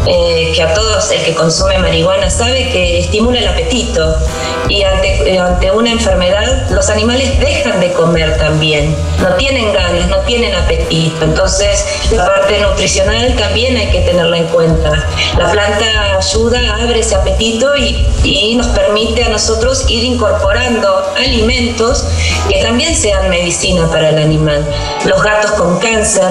eh, 0.05 0.38
que 0.51 0.63
a 0.63 0.73
todos 0.73 1.11
el 1.11 1.23
que 1.23 1.35
consume 1.35 1.77
marihuana 1.77 2.29
sabe 2.29 2.69
que 2.69 2.99
estimula 2.99 3.39
el 3.39 3.47
apetito 3.47 4.15
y 4.67 4.83
ante, 4.83 5.33
eh, 5.33 5.39
ante, 5.39 5.71
una 5.71 5.91
enfermedad 5.91 6.69
los 6.69 6.89
animales 6.89 7.39
dejan 7.39 7.79
de 7.79 7.91
comer 7.93 8.37
también, 8.37 8.95
no 9.19 9.35
tienen 9.35 9.73
ganas, 9.73 10.07
no 10.07 10.17
tienen 10.19 10.53
apetito, 10.55 11.23
entonces 11.25 11.85
la 12.11 12.25
parte 12.25 12.59
nutricional 12.59 13.35
también 13.35 13.77
hay 13.77 13.87
que 13.87 14.01
tenerla 14.01 14.37
en 14.37 14.47
cuenta. 14.47 15.07
La 15.37 15.51
planta 15.51 16.17
ayuda, 16.17 16.59
abre 16.81 16.99
ese 16.99 17.15
apetito 17.15 17.75
y, 17.77 18.05
y 18.23 18.55
nos 18.55 18.67
permite 18.67 19.23
a 19.23 19.29
nosotros 19.29 19.85
ir 19.87 20.03
incorporando 20.03 21.13
alimentos 21.17 22.05
que 22.47 22.61
también 22.61 22.95
sean 22.95 23.29
medicina 23.29 23.87
para 23.87 24.09
el 24.09 24.17
animal. 24.17 24.65
Los 25.05 25.21
gatos 25.23 25.51
con 25.51 25.79
cáncer 25.79 26.29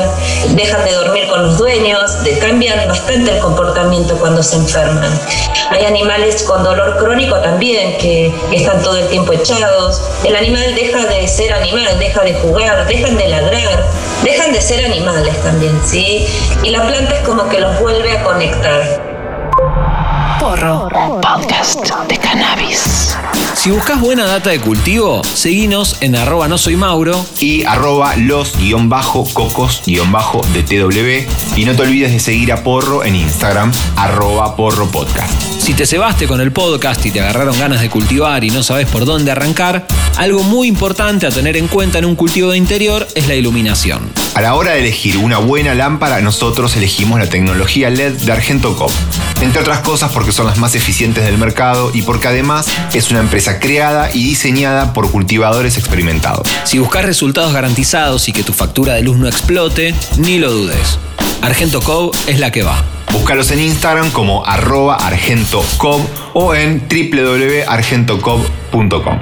dejan 0.50 0.84
de 0.84 0.92
dormir 0.92 1.28
con 1.28 1.42
los 1.42 1.58
dueños, 1.58 2.18
cambian 2.40 2.86
bastante 2.88 3.30
el 3.32 3.38
comportamiento 3.40 4.07
cuando 4.16 4.42
se 4.42 4.56
enferman. 4.56 5.18
Hay 5.70 5.84
animales 5.84 6.42
con 6.44 6.62
dolor 6.62 6.96
crónico 6.98 7.36
también 7.40 7.98
que, 7.98 8.32
están 8.52 8.82
todo 8.82 8.96
el 8.96 9.08
tiempo 9.08 9.32
echados. 9.32 10.00
El 10.24 10.36
animal 10.36 10.74
deja 10.74 11.04
de 11.06 11.26
ser 11.28 11.52
animal, 11.52 11.98
deja 11.98 12.22
de 12.22 12.34
jugar, 12.34 12.86
dejan 12.86 13.16
de 13.16 13.28
ladrar, 13.28 13.84
dejan 14.24 14.52
de 14.52 14.60
ser 14.60 14.84
animales 14.84 15.36
también, 15.42 15.78
¿sí? 15.84 16.26
Y 16.62 16.70
la 16.70 16.86
planta 16.86 17.14
es 17.14 17.26
como 17.26 17.48
que 17.48 17.60
los 17.60 17.78
vuelve 17.80 18.10
a 18.12 18.22
conectar. 18.24 19.07
Porro, 20.38 20.88
podcast 21.20 21.90
de 22.08 22.16
cannabis. 22.16 23.16
Si 23.54 23.70
buscas 23.70 24.00
buena 24.00 24.24
data 24.24 24.50
de 24.50 24.60
cultivo, 24.60 25.22
seguinos 25.24 25.96
en 26.00 26.14
arroba 26.14 26.46
no 26.46 26.58
soy 26.58 26.76
Mauro 26.76 27.24
y 27.40 27.64
arroba 27.64 28.14
los 28.16 28.56
guion 28.56 28.88
bajo 28.88 29.24
cocos 29.32 29.82
guion 29.84 30.12
bajo 30.12 30.40
de 30.52 30.62
TW. 30.62 31.58
Y 31.58 31.64
no 31.64 31.74
te 31.74 31.82
olvides 31.82 32.12
de 32.12 32.20
seguir 32.20 32.52
a 32.52 32.62
Porro 32.62 33.04
en 33.04 33.16
Instagram, 33.16 33.72
arroba 33.96 34.54
porro 34.54 34.86
podcast. 34.86 35.32
Si 35.58 35.74
te 35.74 35.86
cebaste 35.86 36.28
con 36.28 36.40
el 36.40 36.52
podcast 36.52 37.04
y 37.04 37.10
te 37.10 37.20
agarraron 37.20 37.58
ganas 37.58 37.80
de 37.80 37.90
cultivar 37.90 38.44
y 38.44 38.50
no 38.50 38.62
sabes 38.62 38.86
por 38.86 39.04
dónde 39.04 39.32
arrancar, 39.32 39.86
algo 40.16 40.42
muy 40.42 40.68
importante 40.68 41.26
a 41.26 41.30
tener 41.30 41.56
en 41.56 41.68
cuenta 41.68 41.98
en 41.98 42.04
un 42.04 42.14
cultivo 42.14 42.52
de 42.52 42.58
interior 42.58 43.06
es 43.14 43.26
la 43.26 43.34
iluminación. 43.34 44.12
A 44.38 44.40
la 44.40 44.54
hora 44.54 44.74
de 44.74 44.78
elegir 44.78 45.18
una 45.18 45.38
buena 45.38 45.74
lámpara, 45.74 46.20
nosotros 46.20 46.76
elegimos 46.76 47.18
la 47.18 47.28
tecnología 47.28 47.90
LED 47.90 48.18
de 48.18 48.30
Argento 48.30 48.76
Cop. 48.76 48.92
Entre 49.40 49.60
otras 49.60 49.80
cosas 49.80 50.12
porque 50.12 50.30
son 50.30 50.46
las 50.46 50.58
más 50.58 50.76
eficientes 50.76 51.24
del 51.24 51.38
mercado 51.38 51.90
y 51.92 52.02
porque 52.02 52.28
además 52.28 52.68
es 52.92 53.10
una 53.10 53.18
empresa 53.18 53.58
creada 53.58 54.14
y 54.14 54.22
diseñada 54.22 54.92
por 54.92 55.10
cultivadores 55.10 55.76
experimentados. 55.76 56.46
Si 56.62 56.78
buscas 56.78 57.04
resultados 57.04 57.52
garantizados 57.52 58.28
y 58.28 58.32
que 58.32 58.44
tu 58.44 58.52
factura 58.52 58.94
de 58.94 59.02
luz 59.02 59.16
no 59.16 59.26
explote, 59.26 59.92
ni 60.18 60.38
lo 60.38 60.52
dudes. 60.52 61.00
Argento 61.42 61.80
Cove 61.80 62.16
es 62.28 62.38
la 62.38 62.52
que 62.52 62.62
va. 62.62 62.84
Búscalos 63.10 63.50
en 63.50 63.58
Instagram 63.58 64.12
como 64.12 64.46
arroba 64.46 64.94
argentocob 64.94 66.00
o 66.34 66.54
en 66.54 66.86
www.argentocob.com. 66.88 69.18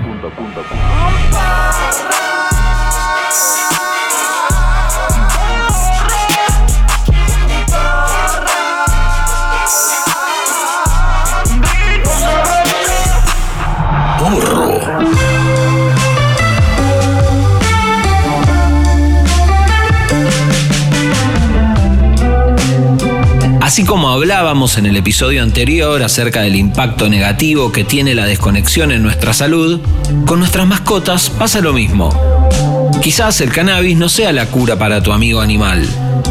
Así 23.77 23.85
como 23.85 24.09
hablábamos 24.09 24.79
en 24.79 24.87
el 24.87 24.97
episodio 24.97 25.43
anterior 25.43 26.03
acerca 26.03 26.41
del 26.41 26.57
impacto 26.57 27.11
negativo 27.11 27.73
que 27.73 27.85
tiene 27.85 28.15
la 28.15 28.25
desconexión 28.25 28.91
en 28.91 29.03
nuestra 29.03 29.35
salud, 29.35 29.83
con 30.25 30.39
nuestras 30.39 30.67
mascotas 30.67 31.29
pasa 31.29 31.61
lo 31.61 31.75
mismo. 31.75 32.09
Quizás 33.03 33.43
el 33.43 33.53
cannabis 33.53 33.99
no 33.99 34.09
sea 34.09 34.33
la 34.33 34.47
cura 34.47 34.79
para 34.79 35.03
tu 35.03 35.13
amigo 35.13 35.43
animal, 35.43 35.87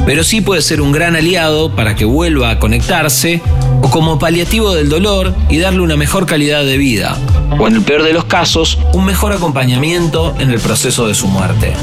pero 0.08 0.24
sí 0.24 0.42
puede 0.42 0.64
ser 0.64 0.82
un 0.82 0.92
gran 0.92 1.16
aliado 1.16 1.76
para 1.76 1.96
que 1.96 2.06
vuelva 2.06 2.50
a 2.50 2.58
conectarse 2.58 3.44
o 3.80 3.92
como 3.92 4.18
paliativo 4.18 4.74
del 4.74 4.90
dolor 4.90 5.36
y 5.48 5.60
darle 5.60 5.82
una 5.82 5.98
mejor 5.98 6.26
calidad 6.26 6.66
de 6.66 6.80
vida, 6.80 7.16
o 7.60 7.68
en 7.68 7.76
el 7.76 7.84
peor 7.84 8.02
de 8.02 8.14
los 8.14 8.26
casos, 8.26 8.80
un 8.94 9.06
mejor 9.06 9.34
acompañamiento 9.34 10.34
en 10.40 10.50
el 10.50 10.60
proceso 10.60 11.08
de 11.08 11.14
su 11.14 11.28
muerte 11.28 11.76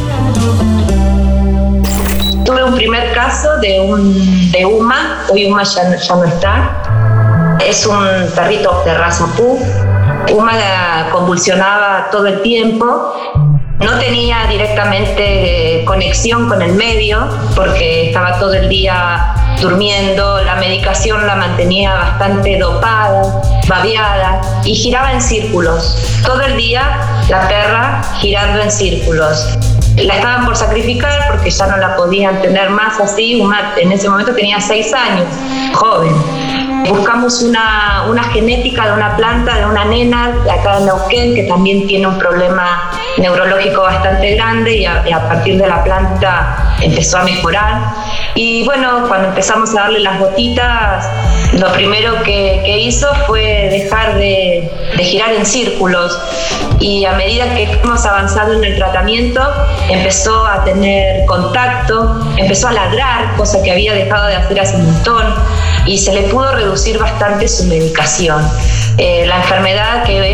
tuve 2.52 2.64
un 2.64 2.74
primer 2.74 3.12
caso 3.12 3.56
de, 3.58 3.80
un, 3.80 4.52
de 4.52 4.66
Uma, 4.66 5.24
hoy 5.30 5.46
Uma 5.46 5.62
ya, 5.62 5.84
no 5.84 6.24
está, 6.24 7.58
es 7.64 7.86
un 7.86 8.06
perrito 8.34 8.82
de 8.84 8.94
raza 8.94 9.26
Pug. 9.36 9.58
Uma 10.32 10.52
convulsionaba 11.10 12.08
todo 12.10 12.26
el 12.26 12.42
tiempo, 12.42 13.14
no 13.78 13.98
tenía 13.98 14.46
directamente 14.48 15.80
eh, 15.80 15.84
conexión 15.84 16.48
con 16.48 16.60
el 16.62 16.74
medio 16.74 17.26
porque 17.56 18.08
estaba 18.08 18.38
todo 18.38 18.54
el 18.54 18.68
día 18.68 19.34
durmiendo, 19.60 20.42
la 20.42 20.56
medicación 20.56 21.26
la 21.26 21.36
mantenía 21.36 21.94
bastante 21.94 22.58
dopada, 22.58 23.42
babeada 23.68 24.40
y 24.64 24.74
giraba 24.74 25.12
en 25.12 25.20
círculos. 25.20 26.20
Todo 26.24 26.42
el 26.42 26.56
día 26.56 27.00
la 27.28 27.48
perra 27.48 28.02
girando 28.20 28.60
en 28.60 28.70
círculos 28.70 29.58
la 29.96 30.16
estaban 30.16 30.44
por 30.44 30.56
sacrificar 30.56 31.26
porque 31.28 31.50
ya 31.50 31.66
no 31.66 31.76
la 31.76 31.96
podían 31.96 32.40
tener 32.40 32.70
más 32.70 32.98
así. 33.00 33.40
Una, 33.40 33.74
en 33.76 33.92
ese 33.92 34.08
momento 34.08 34.34
tenía 34.34 34.60
seis 34.60 34.92
años, 34.92 35.26
joven. 35.74 36.14
Buscamos 36.88 37.42
una, 37.42 38.06
una 38.08 38.24
genética 38.24 38.86
de 38.86 38.92
una 38.94 39.16
planta, 39.16 39.56
de 39.56 39.66
una 39.66 39.84
nena 39.84 40.32
de 40.44 40.50
acá 40.50 40.78
en 40.78 40.86
Neuquén, 40.86 41.34
que 41.34 41.44
también 41.44 41.86
tiene 41.86 42.08
un 42.08 42.18
problema 42.18 42.90
neurológico 43.18 43.82
bastante 43.82 44.34
grande 44.34 44.78
y 44.78 44.86
a, 44.86 45.28
partir 45.28 45.60
de 45.60 45.68
la 45.68 45.84
planta 45.84 46.74
empezó 46.80 47.18
a 47.18 47.24
mejorar. 47.24 47.82
Y 48.34 48.64
bueno, 48.64 49.04
cuando 49.06 49.28
empezamos 49.28 49.70
a 49.76 49.82
darle 49.82 50.00
las 50.00 50.18
gotitas, 50.18 51.08
lo 51.52 51.72
primero 51.72 52.22
que, 52.22 52.78
hizo 52.78 53.06
fue 53.26 53.68
dejar 53.70 54.16
de, 54.16 54.70
de, 54.96 55.04
girar 55.04 55.32
en 55.34 55.44
círculos 55.44 56.18
y 56.80 57.04
a 57.04 57.12
medida 57.12 57.54
que 57.54 57.66
fuimos 57.66 58.04
avanzando 58.06 58.54
en 58.54 58.64
el 58.64 58.76
tratamiento, 58.76 59.40
empezó 59.88 60.46
a 60.46 60.64
tener 60.64 61.24
contacto, 61.26 62.20
empezó 62.36 62.68
a 62.68 62.72
ladrar, 62.72 63.36
cosa 63.36 63.62
que 63.62 63.70
había 63.70 63.92
dejado 63.92 64.26
de 64.26 64.36
hacer 64.36 64.60
hace 64.60 64.76
un 64.76 64.86
montón, 64.86 65.34
y 65.86 65.98
se 65.98 66.12
le 66.12 66.22
pudo 66.22 66.52
reducir 66.52 66.98
bastante 66.98 67.46
su 67.46 67.64
medicación. 67.64 68.42
Eh, 68.98 69.24
la 69.26 69.36
enfermedad 69.36 69.91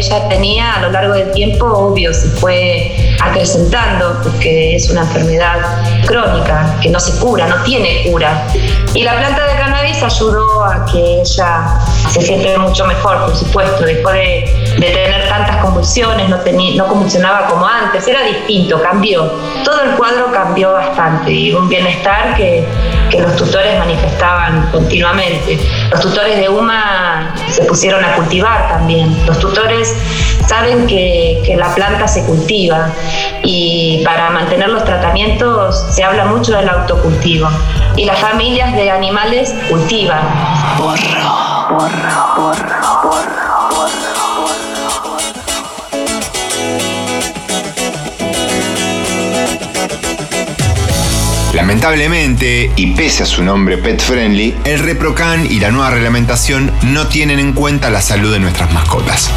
ella 0.08 0.28
tenía 0.28 0.74
a 0.74 0.80
lo 0.80 0.90
largo 0.90 1.14
del 1.14 1.30
tiempo, 1.32 1.66
obvio, 1.66 2.12
se 2.14 2.28
fue 2.28 3.14
acrecentando 3.22 4.20
porque 4.22 4.76
es 4.76 4.88
una 4.90 5.02
enfermedad 5.02 5.58
crónica 6.06 6.76
que 6.80 6.88
no 6.88 6.98
se 6.98 7.18
cura, 7.18 7.46
no 7.46 7.62
tiene 7.64 8.04
cura. 8.10 8.46
Y 8.94 9.02
la 9.02 9.18
planta 9.18 9.46
de 9.46 9.54
cannabis 9.56 10.02
ayudó 10.02 10.64
a 10.64 10.86
que 10.86 11.20
ella 11.20 11.78
se 12.10 12.22
siente 12.22 12.56
mucho 12.56 12.86
mejor, 12.86 13.26
por 13.26 13.36
supuesto, 13.36 13.84
después 13.84 14.14
de, 14.14 14.78
tener 14.78 15.28
tantas 15.28 15.56
convulsiones, 15.56 16.28
no, 16.28 16.38
tenía, 16.38 16.76
no 16.76 16.88
convulsionaba 16.88 17.46
como 17.46 17.66
antes, 17.66 18.06
era 18.08 18.22
distinto, 18.22 18.80
cambió. 18.82 19.30
Todo 19.64 19.82
el 19.82 19.90
cuadro 19.96 20.32
cambió 20.32 20.72
bastante 20.72 21.30
y 21.30 21.52
un 21.52 21.68
bienestar 21.68 22.34
que, 22.36 22.66
que 23.10 23.20
los 23.20 23.36
tutores 23.36 23.78
manifestaban 23.78 24.70
continuamente. 24.70 25.58
Los 25.90 26.00
tutores 26.00 26.38
de 26.38 26.48
UMA 26.48 27.34
se 27.58 27.64
pusieron 27.64 28.04
a 28.04 28.14
cultivar 28.14 28.68
también. 28.68 29.16
Los 29.26 29.40
tutores 29.40 29.92
saben 30.46 30.86
que, 30.86 31.42
que 31.44 31.56
la 31.56 31.74
planta 31.74 32.06
se 32.06 32.24
cultiva 32.24 32.92
y 33.42 34.02
para 34.04 34.30
mantener 34.30 34.68
los 34.68 34.84
tratamientos 34.84 35.84
se 35.90 36.04
habla 36.04 36.26
mucho 36.26 36.52
del 36.52 36.68
autocultivo. 36.68 37.48
Y 37.96 38.04
las 38.04 38.20
familias 38.20 38.72
de 38.74 38.92
animales 38.92 39.52
cultivan. 39.68 40.22
Porro, 40.78 41.68
porro, 41.68 42.34
porro, 42.36 43.02
porro. 43.02 43.47
Lamentablemente, 51.54 52.70
y 52.76 52.88
pese 52.88 53.22
a 53.22 53.26
su 53.26 53.42
nombre 53.42 53.78
pet 53.78 54.00
friendly, 54.00 54.54
el 54.64 54.80
ReproCan 54.80 55.50
y 55.50 55.60
la 55.60 55.70
nueva 55.70 55.90
reglamentación 55.90 56.70
no 56.82 57.06
tienen 57.06 57.40
en 57.40 57.52
cuenta 57.52 57.90
la 57.90 58.02
salud 58.02 58.32
de 58.32 58.38
nuestras 58.38 58.72
mascotas. 58.72 59.30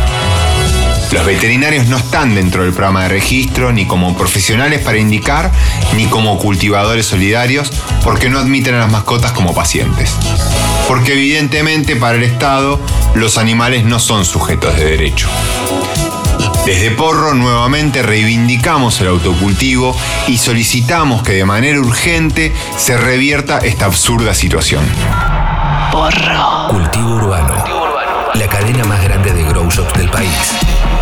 Los 1.12 1.26
veterinarios 1.26 1.88
no 1.88 1.98
están 1.98 2.36
dentro 2.36 2.64
del 2.64 2.74
programa 2.74 3.04
de 3.04 3.10
registro 3.10 3.74
ni 3.74 3.86
como 3.86 4.16
profesionales 4.18 4.82
para 4.82 4.98
indicar 4.98 5.52
ni 5.96 6.06
como 6.06 6.38
cultivadores 6.38 7.06
solidarios 7.06 7.72
porque 8.04 8.30
no 8.30 8.40
admiten 8.40 8.76
a 8.76 8.80
las 8.80 8.92
mascotas 8.92 9.32
como 9.32 9.54
pacientes. 9.54 10.14
Porque 10.88 11.14
evidentemente 11.14 11.96
para 11.96 12.18
el 12.18 12.24
Estado 12.24 12.80
los 13.14 13.38
animales 13.38 13.84
no 13.84 14.00
son 14.00 14.24
sujetos 14.26 14.76
de 14.78 14.86
derecho. 14.86 15.30
Desde 16.66 16.92
Porro 16.92 17.34
nuevamente 17.34 18.04
reivindicamos 18.04 19.02
el 19.02 19.08
autocultivo 19.08 19.96
y 20.28 20.38
solicitamos 20.38 21.24
que 21.24 21.34
de 21.34 21.44
manera 21.44 21.80
urgente 21.80 22.54
se 22.78 22.98
revierta 22.98 23.58
esta 23.58 23.86
absurda 23.86 24.36
situación. 24.36 24.86
Porro. 25.92 26.68
Cultivo 26.70 27.16
Urbano. 27.16 27.81
La 28.36 28.48
cadena 28.48 28.86
más 28.86 29.04
grande 29.04 29.34
de 29.34 29.44
grow 29.44 29.70
shops 29.70 29.94
del 29.94 30.10
país. 30.10 30.56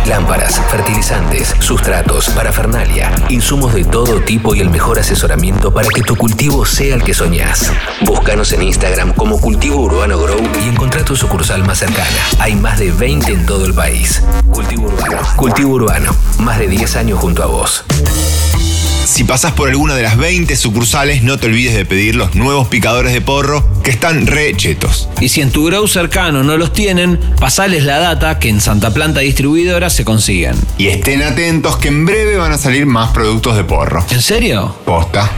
Lámparas, 0.06 0.60
fertilizantes, 0.68 1.54
sustratos, 1.60 2.28
parafernalia, 2.30 3.12
insumos 3.28 3.72
de 3.72 3.84
todo 3.84 4.20
tipo 4.20 4.54
y 4.54 4.60
el 4.60 4.68
mejor 4.68 4.98
asesoramiento 4.98 5.72
para 5.72 5.88
que 5.88 6.02
tu 6.02 6.16
cultivo 6.16 6.66
sea 6.66 6.96
el 6.96 7.04
que 7.04 7.14
soñás. 7.14 7.72
Búscanos 8.00 8.52
en 8.52 8.62
Instagram 8.62 9.12
como 9.12 9.40
Cultivo 9.40 9.76
Urbano 9.76 10.18
Grow 10.18 10.40
y 10.64 10.68
encontrá 10.68 11.04
tu 11.04 11.14
sucursal 11.14 11.64
más 11.64 11.78
cercana. 11.78 12.08
Hay 12.40 12.56
más 12.56 12.78
de 12.80 12.90
20 12.90 13.32
en 13.32 13.46
todo 13.46 13.64
el 13.64 13.74
país. 13.74 14.22
Cultivo 14.52 14.88
Urbano. 14.88 15.18
Cultivo 15.36 15.74
Urbano. 15.74 16.16
Más 16.38 16.58
de 16.58 16.66
10 16.66 16.96
años 16.96 17.20
junto 17.20 17.44
a 17.44 17.46
vos. 17.46 17.84
Si 19.04 19.24
pasás 19.24 19.52
por 19.52 19.68
alguna 19.68 19.94
de 19.94 20.02
las 20.02 20.16
20 20.16 20.54
sucursales, 20.56 21.22
no 21.22 21.38
te 21.38 21.46
olvides 21.46 21.74
de 21.74 21.84
pedir 21.84 22.14
los 22.14 22.34
nuevos 22.34 22.68
picadores 22.68 23.12
de 23.12 23.20
porro 23.20 23.66
que 23.82 23.90
están 23.90 24.26
re 24.26 24.54
chetos. 24.56 25.08
Y 25.20 25.28
si 25.28 25.40
en 25.40 25.50
tu 25.50 25.66
grow 25.66 25.86
cercano 25.88 26.42
no 26.42 26.56
los 26.56 26.72
tienen, 26.72 27.18
pasales 27.38 27.84
la 27.84 27.98
data 27.98 28.38
que 28.38 28.48
en 28.48 28.60
Santa 28.60 28.92
Planta 28.92 29.20
Distribuidora 29.20 29.90
se 29.90 30.04
consiguen. 30.04 30.56
Y 30.78 30.88
estén 30.88 31.22
atentos 31.22 31.76
que 31.76 31.88
en 31.88 32.06
breve 32.06 32.36
van 32.36 32.52
a 32.52 32.58
salir 32.58 32.86
más 32.86 33.10
productos 33.10 33.56
de 33.56 33.64
porro. 33.64 34.04
¿En 34.10 34.22
serio? 34.22 34.74
Posta. 34.84 35.30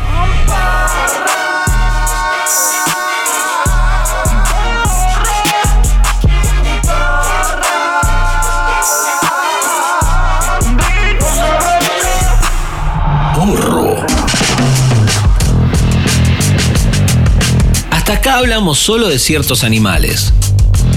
Hablamos 18.33 18.79
solo 18.79 19.09
de 19.09 19.19
ciertos 19.19 19.63
animales. 19.63 20.33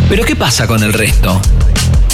Pero 0.07 0.23
¿qué 0.23 0.37
pasa 0.37 0.67
con 0.67 0.83
el 0.83 0.93
resto? 0.93 1.41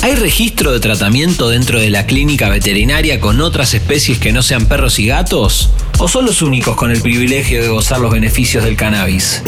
¿Hay 0.01 0.15
registro 0.15 0.71
de 0.71 0.79
tratamiento 0.79 1.47
dentro 1.47 1.79
de 1.79 1.91
la 1.91 2.07
clínica 2.07 2.49
veterinaria 2.49 3.19
con 3.19 3.39
otras 3.39 3.75
especies 3.75 4.17
que 4.17 4.31
no 4.31 4.41
sean 4.41 4.65
perros 4.65 4.97
y 4.97 5.05
gatos? 5.05 5.69
¿O 5.99 6.07
son 6.07 6.25
los 6.25 6.41
únicos 6.41 6.75
con 6.75 6.89
el 6.89 7.03
privilegio 7.03 7.61
de 7.61 7.67
gozar 7.67 7.99
los 7.99 8.11
beneficios 8.11 8.63
del 8.63 8.75
cannabis? 8.75 9.43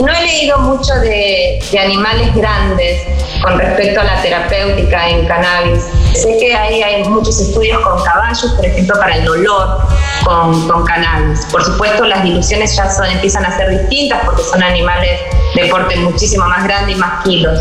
No 0.00 0.12
he 0.12 0.22
leído 0.22 0.60
mucho 0.60 0.94
de 1.00 1.58
animales 1.76 2.32
grandes 2.36 3.02
con 3.42 3.58
respecto 3.58 4.00
a 4.00 4.04
la 4.04 4.22
terapéutica 4.22 5.10
en 5.10 5.26
cannabis. 5.26 5.82
Sé 6.16 6.36
que 6.38 6.54
ahí 6.54 6.82
hay 6.82 7.04
muchos 7.04 7.38
estudios 7.40 7.80
con 7.82 8.02
caballos, 8.02 8.52
por 8.52 8.64
ejemplo, 8.64 8.98
para 8.98 9.16
el 9.16 9.24
dolor 9.24 9.80
con, 10.24 10.68
con 10.68 10.84
cannabis. 10.84 11.46
Por 11.50 11.64
supuesto, 11.64 12.04
las 12.04 12.22
diluciones 12.22 12.74
ya 12.74 12.90
son, 12.90 13.06
empiezan 13.06 13.44
a 13.44 13.56
ser 13.56 13.68
distintas 13.78 14.22
porque 14.24 14.42
son 14.42 14.62
animales 14.62 15.20
de 15.54 15.66
porte 15.66 15.96
muchísimo 15.96 16.46
más 16.46 16.64
grande 16.64 16.92
y 16.92 16.94
más 16.96 17.24
kilos. 17.24 17.58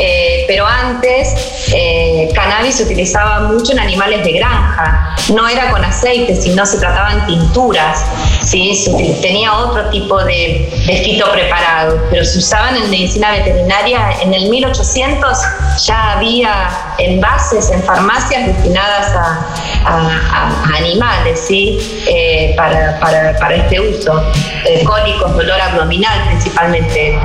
Eh, 0.00 0.44
pero 0.46 0.66
antes, 0.66 1.34
eh, 1.72 2.30
cannabis 2.34 2.76
se 2.76 2.84
utilizaba 2.84 3.40
mucho 3.40 3.72
en 3.72 3.80
animales 3.80 4.24
de 4.24 4.32
granja. 4.32 5.16
No 5.32 5.48
era 5.48 5.70
con 5.70 5.84
aceite, 5.84 6.34
sino 6.36 6.64
se 6.66 6.78
trataban 6.78 7.26
tinturas. 7.26 8.04
¿sí? 8.42 8.84
Tenía 9.20 9.54
otro 9.54 9.88
tipo 9.90 10.22
de, 10.24 10.70
de 10.86 10.96
fito 11.04 11.30
preparado, 11.30 11.98
pero 12.10 12.24
se 12.24 12.38
usaban 12.38 12.76
en 12.76 12.90
medicina 12.90 13.32
veterinaria. 13.32 14.12
En 14.22 14.32
el 14.32 14.48
1800 14.50 15.38
ya 15.86 16.12
había 16.12 16.68
envases 16.98 17.70
en 17.70 17.82
farmacias 17.94 18.46
destinadas 18.46 19.14
a, 19.14 20.76
animales, 20.76 21.40
¿sí? 21.46 21.78
Eh, 22.08 22.54
para, 22.56 23.54
este 23.54 23.80
uso. 23.80 24.20
Eh, 24.66 24.82
cólicos, 24.84 25.32
dolor 25.34 25.60
abdominal 25.60 26.24
principalmente. 26.26 27.18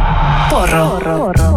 Porro. 0.50 1.49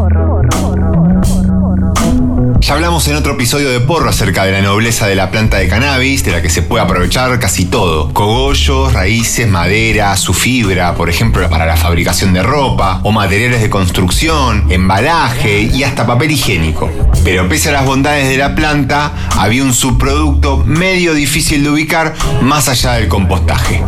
Hablamos 2.72 3.06
en 3.06 3.16
otro 3.16 3.34
episodio 3.34 3.68
de 3.68 3.80
Porro 3.80 4.08
acerca 4.08 4.46
de 4.46 4.52
la 4.52 4.62
nobleza 4.62 5.06
de 5.06 5.14
la 5.14 5.30
planta 5.30 5.58
de 5.58 5.68
cannabis, 5.68 6.24
de 6.24 6.30
la 6.32 6.40
que 6.40 6.48
se 6.48 6.62
puede 6.62 6.82
aprovechar 6.82 7.38
casi 7.38 7.66
todo. 7.66 8.14
Cogollos, 8.14 8.94
raíces, 8.94 9.46
madera, 9.46 10.16
su 10.16 10.32
fibra, 10.32 10.94
por 10.94 11.10
ejemplo, 11.10 11.50
para 11.50 11.66
la 11.66 11.76
fabricación 11.76 12.32
de 12.32 12.42
ropa, 12.42 13.00
o 13.02 13.12
materiales 13.12 13.60
de 13.60 13.68
construcción, 13.68 14.72
embalaje 14.72 15.60
y 15.60 15.82
hasta 15.82 16.06
papel 16.06 16.30
higiénico. 16.30 16.90
Pero 17.22 17.46
pese 17.46 17.68
a 17.68 17.72
las 17.72 17.84
bondades 17.84 18.30
de 18.30 18.38
la 18.38 18.54
planta, 18.54 19.12
había 19.36 19.64
un 19.64 19.74
subproducto 19.74 20.64
medio 20.64 21.12
difícil 21.12 21.64
de 21.64 21.68
ubicar 21.68 22.14
más 22.40 22.70
allá 22.70 22.94
del 22.94 23.06
compostaje. 23.06 23.84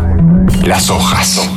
Las 0.63 0.91
hojas. 0.91 1.49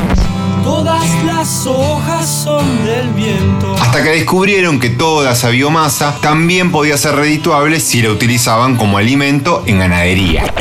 Todas 0.68 1.24
las 1.24 1.66
hojas 1.66 2.28
son 2.44 2.86
del 2.86 3.08
viento. 3.12 3.74
Hasta 3.80 4.04
que 4.04 4.10
descubrieron 4.10 4.82
que 4.82 4.90
toda 4.90 5.32
esa 5.32 5.48
biomasa 5.48 6.18
también 6.20 6.74
podía 6.74 6.98
ser 6.98 7.16
redituable 7.16 7.80
si 7.80 8.02
la 8.02 8.12
utilizaban 8.12 8.76
como 8.76 8.98
alimento 8.98 9.64
en 9.66 9.80
ganadería. 9.80 10.54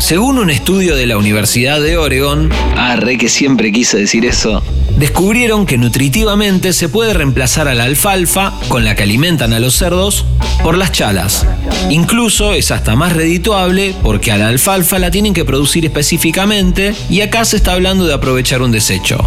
Según 0.00 0.38
un 0.38 0.48
estudio 0.48 0.96
de 0.96 1.06
la 1.06 1.18
Universidad 1.18 1.78
de 1.78 1.98
Oregon, 1.98 2.48
ah, 2.74 2.96
re 2.96 3.18
que 3.18 3.28
siempre 3.28 3.70
quise 3.70 3.98
decir 3.98 4.24
eso, 4.24 4.62
descubrieron 4.96 5.66
que 5.66 5.76
nutritivamente 5.76 6.72
se 6.72 6.88
puede 6.88 7.12
reemplazar 7.12 7.68
a 7.68 7.74
la 7.74 7.84
alfalfa, 7.84 8.54
con 8.68 8.86
la 8.86 8.94
que 8.94 9.02
alimentan 9.02 9.52
a 9.52 9.60
los 9.60 9.74
cerdos, 9.74 10.24
por 10.62 10.78
las 10.78 10.90
chalas. 10.90 11.46
Incluso 11.88 12.52
es 12.52 12.70
hasta 12.70 12.96
más 12.96 13.12
redituable 13.12 13.94
porque 14.02 14.32
a 14.32 14.38
la 14.38 14.48
alfalfa 14.48 14.98
la 14.98 15.10
tienen 15.10 15.34
que 15.34 15.44
producir 15.44 15.84
específicamente 15.84 16.94
y 17.08 17.20
acá 17.20 17.44
se 17.44 17.56
está 17.56 17.72
hablando 17.72 18.06
de 18.06 18.14
aprovechar 18.14 18.62
un 18.62 18.72
desecho. 18.72 19.18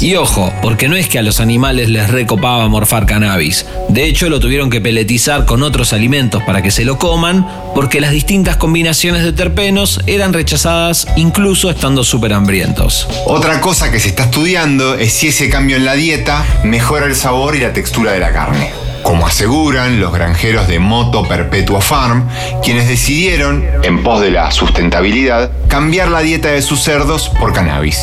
Y 0.00 0.14
ojo, 0.16 0.52
porque 0.60 0.88
no 0.88 0.96
es 0.96 1.08
que 1.08 1.18
a 1.18 1.22
los 1.22 1.40
animales 1.40 1.88
les 1.88 2.10
recopaba 2.10 2.68
morfar 2.68 3.06
cannabis. 3.06 3.64
De 3.88 4.04
hecho, 4.04 4.28
lo 4.28 4.40
tuvieron 4.40 4.68
que 4.68 4.82
peletizar 4.82 5.46
con 5.46 5.62
otros 5.62 5.94
alimentos 5.94 6.42
para 6.42 6.60
que 6.60 6.70
se 6.70 6.84
lo 6.84 6.98
coman, 6.98 7.46
porque 7.74 8.00
las 8.00 8.10
distintas 8.10 8.56
combinaciones 8.56 9.22
de 9.22 9.32
terpenos 9.32 10.00
eran 10.06 10.34
rechazadas 10.34 11.06
incluso 11.16 11.70
estando 11.70 12.04
súper 12.04 12.34
hambrientos. 12.34 13.08
Otra 13.24 13.60
cosa 13.62 13.90
que 13.90 13.98
se 13.98 14.08
está 14.08 14.24
estudiando 14.24 14.94
es 14.94 15.12
si 15.14 15.28
ese 15.28 15.48
cambio 15.48 15.76
en 15.76 15.86
la 15.86 15.94
dieta 15.94 16.44
mejora 16.62 17.06
el 17.06 17.16
sabor 17.16 17.56
y 17.56 17.60
la 17.60 17.72
textura 17.72 18.12
de 18.12 18.20
la 18.20 18.32
carne. 18.32 18.85
Como 19.06 19.24
aseguran 19.24 20.00
los 20.00 20.12
granjeros 20.12 20.66
de 20.66 20.80
Moto 20.80 21.22
Perpetua 21.22 21.80
Farm, 21.80 22.28
quienes 22.60 22.88
decidieron, 22.88 23.64
en 23.84 24.02
pos 24.02 24.20
de 24.20 24.32
la 24.32 24.50
sustentabilidad, 24.50 25.52
cambiar 25.68 26.08
la 26.08 26.22
dieta 26.22 26.48
de 26.48 26.60
sus 26.60 26.82
cerdos 26.82 27.28
por 27.28 27.52
cannabis. 27.52 28.00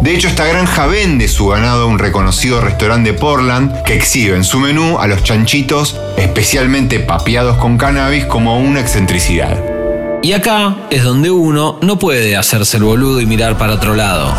De 0.00 0.14
hecho, 0.14 0.28
esta 0.28 0.46
granja 0.46 0.86
vende 0.86 1.28
su 1.28 1.48
ganado 1.48 1.82
a 1.82 1.86
un 1.86 1.98
reconocido 1.98 2.62
restaurante 2.62 3.12
de 3.12 3.18
Portland 3.18 3.82
que 3.82 3.94
exhibe 3.94 4.34
en 4.34 4.44
su 4.44 4.58
menú 4.58 4.98
a 4.98 5.06
los 5.06 5.22
chanchitos 5.22 6.00
especialmente 6.16 6.98
papeados 6.98 7.58
con 7.58 7.76
cannabis 7.76 8.24
como 8.24 8.58
una 8.58 8.80
excentricidad. 8.80 9.62
Y 10.22 10.32
acá 10.32 10.76
es 10.88 11.04
donde 11.04 11.30
uno 11.30 11.78
no 11.82 11.98
puede 11.98 12.38
hacerse 12.38 12.78
el 12.78 12.84
boludo 12.84 13.20
y 13.20 13.26
mirar 13.26 13.58
para 13.58 13.74
otro 13.74 13.94
lado. 13.94 14.34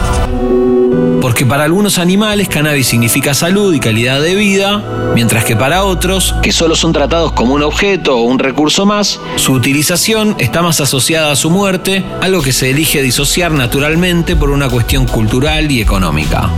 Porque 1.21 1.45
para 1.45 1.63
algunos 1.63 1.97
animales 1.97 2.47
cannabis 2.47 2.87
significa 2.87 3.33
salud 3.33 3.73
y 3.73 3.79
calidad 3.79 4.21
de 4.21 4.35
vida, 4.35 4.83
mientras 5.15 5.45
que 5.45 5.55
para 5.55 5.83
otros, 5.83 6.35
que 6.41 6.51
solo 6.51 6.75
son 6.75 6.93
tratados 6.93 7.31
como 7.31 7.55
un 7.55 7.63
objeto 7.63 8.17
o 8.17 8.23
un 8.23 8.39
recurso 8.39 8.85
más, 8.85 9.19
su 9.35 9.53
utilización 9.53 10.35
está 10.37 10.61
más 10.61 10.79
asociada 10.79 11.31
a 11.31 11.35
su 11.35 11.49
muerte, 11.49 12.05
algo 12.21 12.41
que 12.41 12.53
se 12.53 12.69
elige 12.69 13.01
disociar 13.01 13.51
naturalmente 13.51 14.35
por 14.35 14.49
una 14.51 14.69
cuestión 14.69 15.05
cultural 15.05 15.71
y 15.71 15.81
económica. 15.81 16.49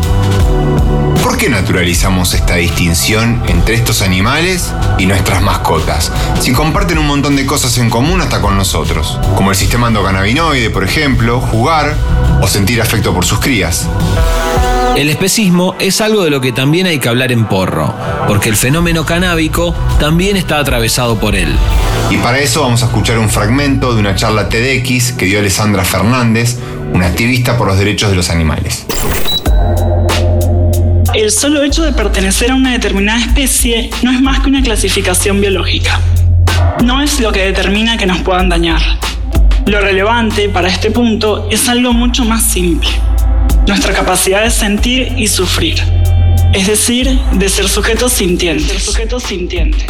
¿Por 1.40 1.46
qué 1.46 1.52
naturalizamos 1.52 2.34
esta 2.34 2.56
distinción 2.56 3.42
entre 3.48 3.76
estos 3.76 4.02
animales 4.02 4.74
y 4.98 5.06
nuestras 5.06 5.42
mascotas? 5.42 6.12
Si 6.42 6.52
comparten 6.52 6.98
un 6.98 7.08
montón 7.08 7.38
de 7.38 7.46
cosas 7.46 7.78
en 7.78 7.90
común 7.90 8.20
hasta 8.20 8.42
con 8.42 8.58
nosotros, 8.58 9.18
como 9.38 9.50
el 9.52 9.56
sistema 9.56 9.88
endocannabinoide, 9.88 10.70
por 10.70 10.84
ejemplo, 10.84 11.40
jugar 11.40 11.96
o 12.42 12.48
sentir 12.50 12.82
afecto 12.82 13.14
por 13.14 13.24
sus 13.24 13.40
crías. 13.40 13.88
El 14.98 15.10
especismo 15.10 15.76
es 15.80 16.02
algo 16.02 16.26
de 16.26 16.30
lo 16.30 16.42
que 16.42 16.52
también 16.52 16.88
hay 16.88 17.00
que 17.00 17.08
hablar 17.08 17.32
en 17.32 17.46
porro, 17.46 17.96
porque 18.28 18.50
el 18.50 18.58
fenómeno 18.58 19.06
canábico 19.06 19.74
también 19.98 20.36
está 20.36 20.60
atravesado 20.60 21.22
por 21.22 21.38
él. 21.38 21.56
Y 22.10 22.18
para 22.18 22.40
eso 22.40 22.64
vamos 22.64 22.84
a 22.84 22.88
escuchar 22.88 23.18
un 23.18 23.30
fragmento 23.30 23.94
de 23.94 24.02
una 24.02 24.14
charla 24.14 24.50
TEDx 24.50 25.14
que 25.14 25.28
dio 25.28 25.40
Alessandra 25.40 25.86
Fernández, 25.86 26.58
una 26.92 27.08
activista 27.08 27.58
por 27.58 27.68
los 27.68 27.78
derechos 27.78 28.10
de 28.10 28.18
los 28.18 28.30
animales. 28.30 28.86
El 31.20 31.32
solo 31.32 31.64
hecho 31.64 31.84
de 31.84 31.92
pertenecer 31.92 32.50
a 32.50 32.56
una 32.56 32.72
determinada 32.72 33.20
especie 33.20 33.90
no 34.04 34.10
es 34.10 34.22
más 34.22 34.40
que 34.40 34.48
una 34.48 34.64
clasificación 34.64 35.42
biológica. 35.42 36.00
No 36.86 37.02
es 37.02 37.20
lo 37.20 37.34
que 37.34 37.42
determina 37.42 37.98
que 37.98 38.06
nos 38.06 38.20
puedan 38.20 38.48
dañar. 38.48 38.80
Lo 39.66 39.82
relevante 39.82 40.48
para 40.48 40.70
este 40.70 40.92
punto 40.92 41.50
es 41.52 41.68
algo 41.68 41.92
mucho 41.92 42.24
más 42.24 42.44
simple, 42.44 42.90
nuestra 43.68 43.94
capacidad 43.94 44.44
de 44.44 44.50
sentir 44.50 45.12
y 45.18 45.28
sufrir, 45.28 45.76
es 46.54 46.68
decir, 46.68 47.20
de 47.34 47.50
ser 47.50 47.68
sujetos 47.68 48.14
sintientes. 48.14 48.82
Sujetos 48.82 49.24
sintientes. 49.24 49.84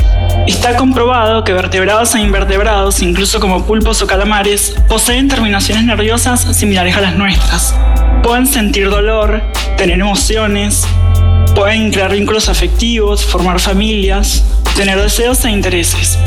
Está 0.47 0.77
comprobado 0.77 1.43
que 1.43 1.53
vertebrados 1.53 2.15
e 2.15 2.21
invertebrados, 2.21 3.03
incluso 3.03 3.39
como 3.39 3.67
pulpos 3.67 4.01
o 4.01 4.07
calamares, 4.07 4.73
poseen 4.87 5.27
terminaciones 5.27 5.83
nerviosas 5.83 6.57
similares 6.57 6.97
a 6.97 7.01
las 7.01 7.15
nuestras. 7.15 7.75
Pueden 8.23 8.47
sentir 8.47 8.89
dolor, 8.89 9.43
tener 9.77 9.99
emociones, 9.99 10.87
pueden 11.55 11.91
crear 11.91 12.11
vínculos 12.11 12.49
afectivos, 12.49 13.25
formar 13.25 13.59
familias, 13.59 14.43
tener 14.75 15.01
deseos 15.01 15.43
e 15.45 15.51
intereses. 15.51 16.17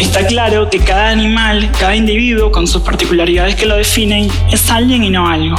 Está 0.00 0.26
claro 0.26 0.68
que 0.68 0.80
cada 0.80 1.10
animal, 1.10 1.70
cada 1.78 1.96
individuo, 1.96 2.50
con 2.50 2.66
sus 2.66 2.82
particularidades 2.82 3.54
que 3.54 3.66
lo 3.66 3.76
definen, 3.76 4.28
es 4.50 4.70
alguien 4.70 5.04
y 5.04 5.10
no 5.10 5.28
algo. 5.28 5.56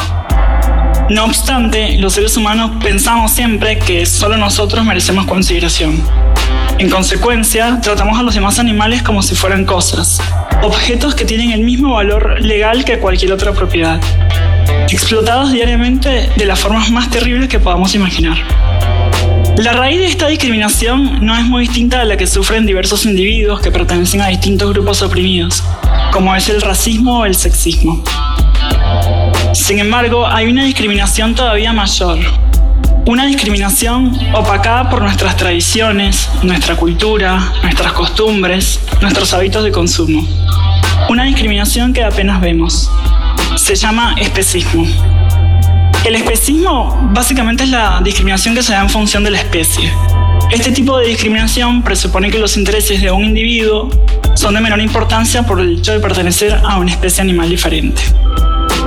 No 1.10 1.25
obstante, 1.25 1.97
los 1.99 2.13
seres 2.13 2.36
humanos 2.36 2.71
pensamos 2.82 3.32
siempre 3.32 3.78
que 3.78 4.06
solo 4.06 4.38
nosotros 4.38 4.84
merecemos 4.84 5.25
consideración. 5.25 6.01
En 6.78 6.89
consecuencia, 6.89 7.80
tratamos 7.82 8.19
a 8.19 8.23
los 8.23 8.36
demás 8.36 8.60
animales 8.60 9.04
como 9.04 9.21
si 9.21 9.36
fueran 9.36 9.65
cosas, 9.65 10.19
objetos 10.62 11.15
que 11.15 11.23
tienen 11.23 11.51
el 11.51 11.62
mismo 11.62 11.93
valor 11.93 12.41
legal 12.41 12.84
que 12.84 12.99
cualquier 12.99 13.32
otra 13.32 13.54
propiedad, 13.54 14.01
explotados 14.89 15.51
diariamente 15.51 16.30
de 16.36 16.45
las 16.45 16.60
formas 16.60 16.91
más 16.91 17.10
terribles 17.10 17.49
que 17.49 17.60
podamos 17.60 17.95
imaginar. 17.95 18.38
La 19.58 19.72
raíz 19.72 20.00
de 20.00 20.08
esta 20.08 20.28
discriminación 20.28 21.26
no 21.26 21.36
es 21.38 21.46
muy 21.46 21.62
distinta 21.62 22.02
a 22.02 22.06
la 22.06 22.18
que 22.18 22.28
sufren 22.28 22.65
diversos 22.65 23.06
individuos 23.06 23.62
que 23.62 23.72
pertenecen 23.72 24.22
a 24.22 24.28
distintos 24.28 24.72
grupos 24.74 25.02
oprimidos, 25.02 25.63
como 26.12 26.36
es 26.36 26.50
el 26.50 26.62
racismo 26.62 27.20
o 27.20 27.26
el 27.26 27.36
sexismo. 27.36 28.04
Sin 29.54 29.80
embargo, 29.80 30.28
hay 30.28 30.48
una 30.48 30.65
discriminación 30.65 31.36
todavía 31.36 31.72
mayor, 31.72 32.20
una 33.06 33.26
discriminación 33.26 34.20
opacada 34.34 34.89
por 34.89 35.02
nuestras 35.02 35.38
tradiciones, 35.38 36.30
nuestra 36.44 36.76
cultura, 36.76 37.54
nuestras 37.63 37.94
costumbres, 37.94 38.82
nuestros 39.00 39.34
hábitos 39.34 39.63
de 39.63 39.72
consumo. 39.72 40.28
Una 41.08 41.24
discriminación 41.24 41.94
que 41.94 42.04
apenas 42.04 42.41
vemos. 42.41 42.91
Se 43.56 43.76
llama 43.76 44.15
especismo. 44.18 44.86
El 46.06 46.13
especismo 46.13 47.10
básicamente 47.15 47.63
es 47.63 47.72
la 47.72 48.00
discriminación 48.04 48.54
que 48.54 48.62
se 48.62 48.74
da 48.74 48.82
en 48.82 48.91
función 48.91 49.24
de 49.24 49.32
la 49.32 49.39
especie. 49.39 49.91
Este 50.52 50.72
tipo 50.72 51.00
de 51.00 51.08
discriminación 51.08 51.82
presupone 51.82 52.30
que 52.30 52.38
los 52.38 52.58
intereses 52.58 53.02
de 53.02 53.10
un 53.10 53.26
individuo 53.26 53.89
son 54.36 54.54
de 54.54 54.62
menor 54.62 54.80
importancia 54.82 55.41
por 55.41 55.60
el 55.60 55.80
hecho 55.80 55.94
de 55.94 56.00
pertenecer 56.00 56.62
a 56.63 56.78
una 56.78 56.91
especie 56.91 57.24
animal 57.24 57.50
diferente. 57.50 58.04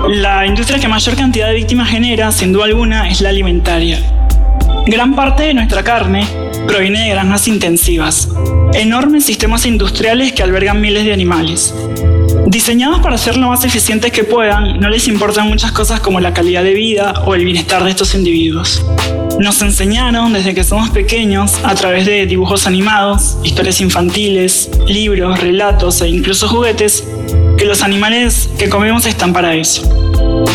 La 0.07 0.46
industria 0.46 0.78
que 0.78 0.87
mayor 0.87 1.16
cantidad 1.16 1.48
de 1.48 1.54
víctimas 1.54 1.90
genera, 1.90 2.31
sin 2.31 2.52
duda 2.52 2.66
alguna, 2.66 3.09
es 3.09 3.20
la 3.20 3.31
alimentaria. 3.31 3.98
Gran 4.87 5.16
parte 5.16 5.42
de 5.42 5.54
nuestra 5.54 5.83
carne 5.83 6.24
proviene 6.68 7.00
de 7.00 7.11
granjas 7.11 7.48
intensivas, 7.48 8.28
enormes 8.74 9.24
sistemas 9.24 9.66
industriales 9.66 10.33
que 10.33 10.44
albergan 10.44 10.81
miles 10.81 11.04
de 11.04 11.12
animales. 11.12 11.74
Diseñados 12.48 13.00
para 13.00 13.18
ser 13.18 13.37
lo 13.37 13.48
más 13.48 13.62
eficientes 13.64 14.11
que 14.11 14.24
puedan, 14.24 14.80
no 14.80 14.88
les 14.88 15.06
importan 15.06 15.48
muchas 15.48 15.70
cosas 15.70 16.00
como 16.00 16.18
la 16.18 16.32
calidad 16.32 16.64
de 16.64 16.72
vida 16.72 17.12
o 17.26 17.34
el 17.34 17.44
bienestar 17.44 17.84
de 17.84 17.90
estos 17.90 18.14
individuos. 18.14 18.82
Nos 19.38 19.61
enseñaron 19.61 20.32
desde 20.32 20.54
que 20.54 20.64
somos 20.64 20.88
pequeños, 20.88 21.61
a 21.62 21.74
través 21.74 22.06
de 22.06 22.24
dibujos 22.24 22.66
animados, 22.66 23.37
historias 23.44 23.82
infantiles, 23.82 24.70
libros, 24.87 25.38
relatos 25.38 26.00
e 26.00 26.08
incluso 26.08 26.48
juguetes, 26.48 27.06
que 27.58 27.66
los 27.66 27.82
animales 27.82 28.48
que 28.58 28.70
comemos 28.70 29.04
están 29.04 29.34
para 29.34 29.54
eso. 29.54 29.82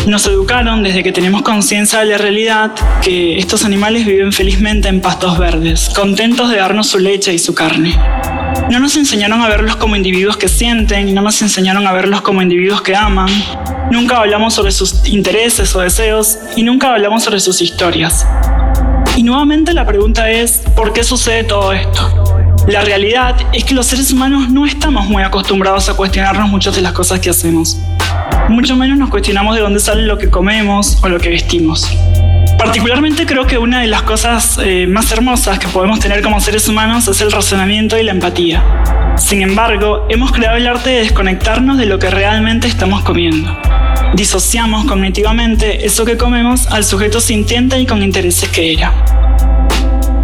Nos 0.08 0.26
educaron 0.26 0.82
desde 0.82 1.04
que 1.04 1.12
tenemos 1.12 1.42
conciencia 1.42 2.00
de 2.00 2.06
la 2.06 2.18
realidad 2.18 2.72
que 3.02 3.38
estos 3.38 3.64
animales 3.64 4.04
viven 4.04 4.32
felizmente 4.32 4.88
en 4.88 5.00
pastos 5.00 5.38
verdes, 5.38 5.90
contentos 5.94 6.50
de 6.50 6.56
darnos 6.56 6.88
su 6.88 6.98
leche 6.98 7.32
y 7.32 7.38
su 7.38 7.54
carne. 7.54 7.96
No 8.70 8.80
nos 8.80 8.96
enseñaron 8.96 9.40
a 9.42 9.48
verlos 9.48 9.76
como 9.76 9.96
individuos 9.96 10.36
que 10.36 10.48
sienten, 10.48 11.14
no 11.14 11.22
nos 11.22 11.40
enseñaron 11.42 11.86
a 11.86 11.92
verlos 11.92 12.22
como 12.22 12.42
individuos 12.42 12.82
que 12.82 12.96
aman. 12.96 13.28
Nunca 13.90 14.18
hablamos 14.18 14.54
sobre 14.54 14.72
sus 14.72 15.06
intereses 15.06 15.74
o 15.76 15.80
deseos 15.80 16.38
y 16.56 16.62
nunca 16.62 16.92
hablamos 16.92 17.22
sobre 17.22 17.40
sus 17.40 17.60
historias. 17.60 18.26
Y 19.16 19.22
nuevamente 19.22 19.72
la 19.72 19.86
pregunta 19.86 20.30
es, 20.30 20.62
¿por 20.74 20.92
qué 20.92 21.04
sucede 21.04 21.44
todo 21.44 21.72
esto? 21.72 22.34
La 22.66 22.80
realidad 22.80 23.36
es 23.52 23.64
que 23.64 23.74
los 23.74 23.86
seres 23.86 24.10
humanos 24.10 24.48
no 24.48 24.64
estamos 24.66 25.06
muy 25.06 25.22
acostumbrados 25.22 25.88
a 25.88 25.94
cuestionarnos 25.94 26.48
muchas 26.48 26.74
de 26.74 26.80
las 26.80 26.92
cosas 26.92 27.20
que 27.20 27.30
hacemos. 27.30 27.78
Mucho 28.48 28.74
menos 28.74 28.98
nos 28.98 29.10
cuestionamos 29.10 29.54
de 29.54 29.60
dónde 29.60 29.80
sale 29.80 30.02
lo 30.02 30.18
que 30.18 30.30
comemos 30.30 30.98
o 31.02 31.08
lo 31.08 31.20
que 31.20 31.28
vestimos. 31.28 31.86
Particularmente 32.58 33.26
creo 33.26 33.46
que 33.46 33.58
una 33.58 33.80
de 33.80 33.86
las 33.86 34.02
cosas 34.02 34.58
eh, 34.62 34.86
más 34.86 35.10
hermosas 35.12 35.58
que 35.58 35.68
podemos 35.68 36.00
tener 36.00 36.22
como 36.22 36.40
seres 36.40 36.68
humanos 36.68 37.08
es 37.08 37.20
el 37.20 37.32
razonamiento 37.32 37.98
y 37.98 38.02
la 38.02 38.12
empatía. 38.12 38.62
Sin 39.16 39.42
embargo, 39.42 40.06
hemos 40.08 40.32
creado 40.32 40.56
el 40.56 40.66
arte 40.66 40.90
de 40.90 40.98
desconectarnos 41.00 41.78
de 41.78 41.86
lo 41.86 41.98
que 41.98 42.10
realmente 42.10 42.66
estamos 42.66 43.02
comiendo. 43.02 43.56
Disociamos 44.14 44.84
cognitivamente 44.86 45.86
eso 45.86 46.04
que 46.04 46.16
comemos 46.16 46.66
al 46.68 46.84
sujeto 46.84 47.20
sintiente 47.20 47.78
y 47.80 47.86
con 47.86 48.02
intereses 48.02 48.48
que 48.48 48.72
era. 48.72 48.92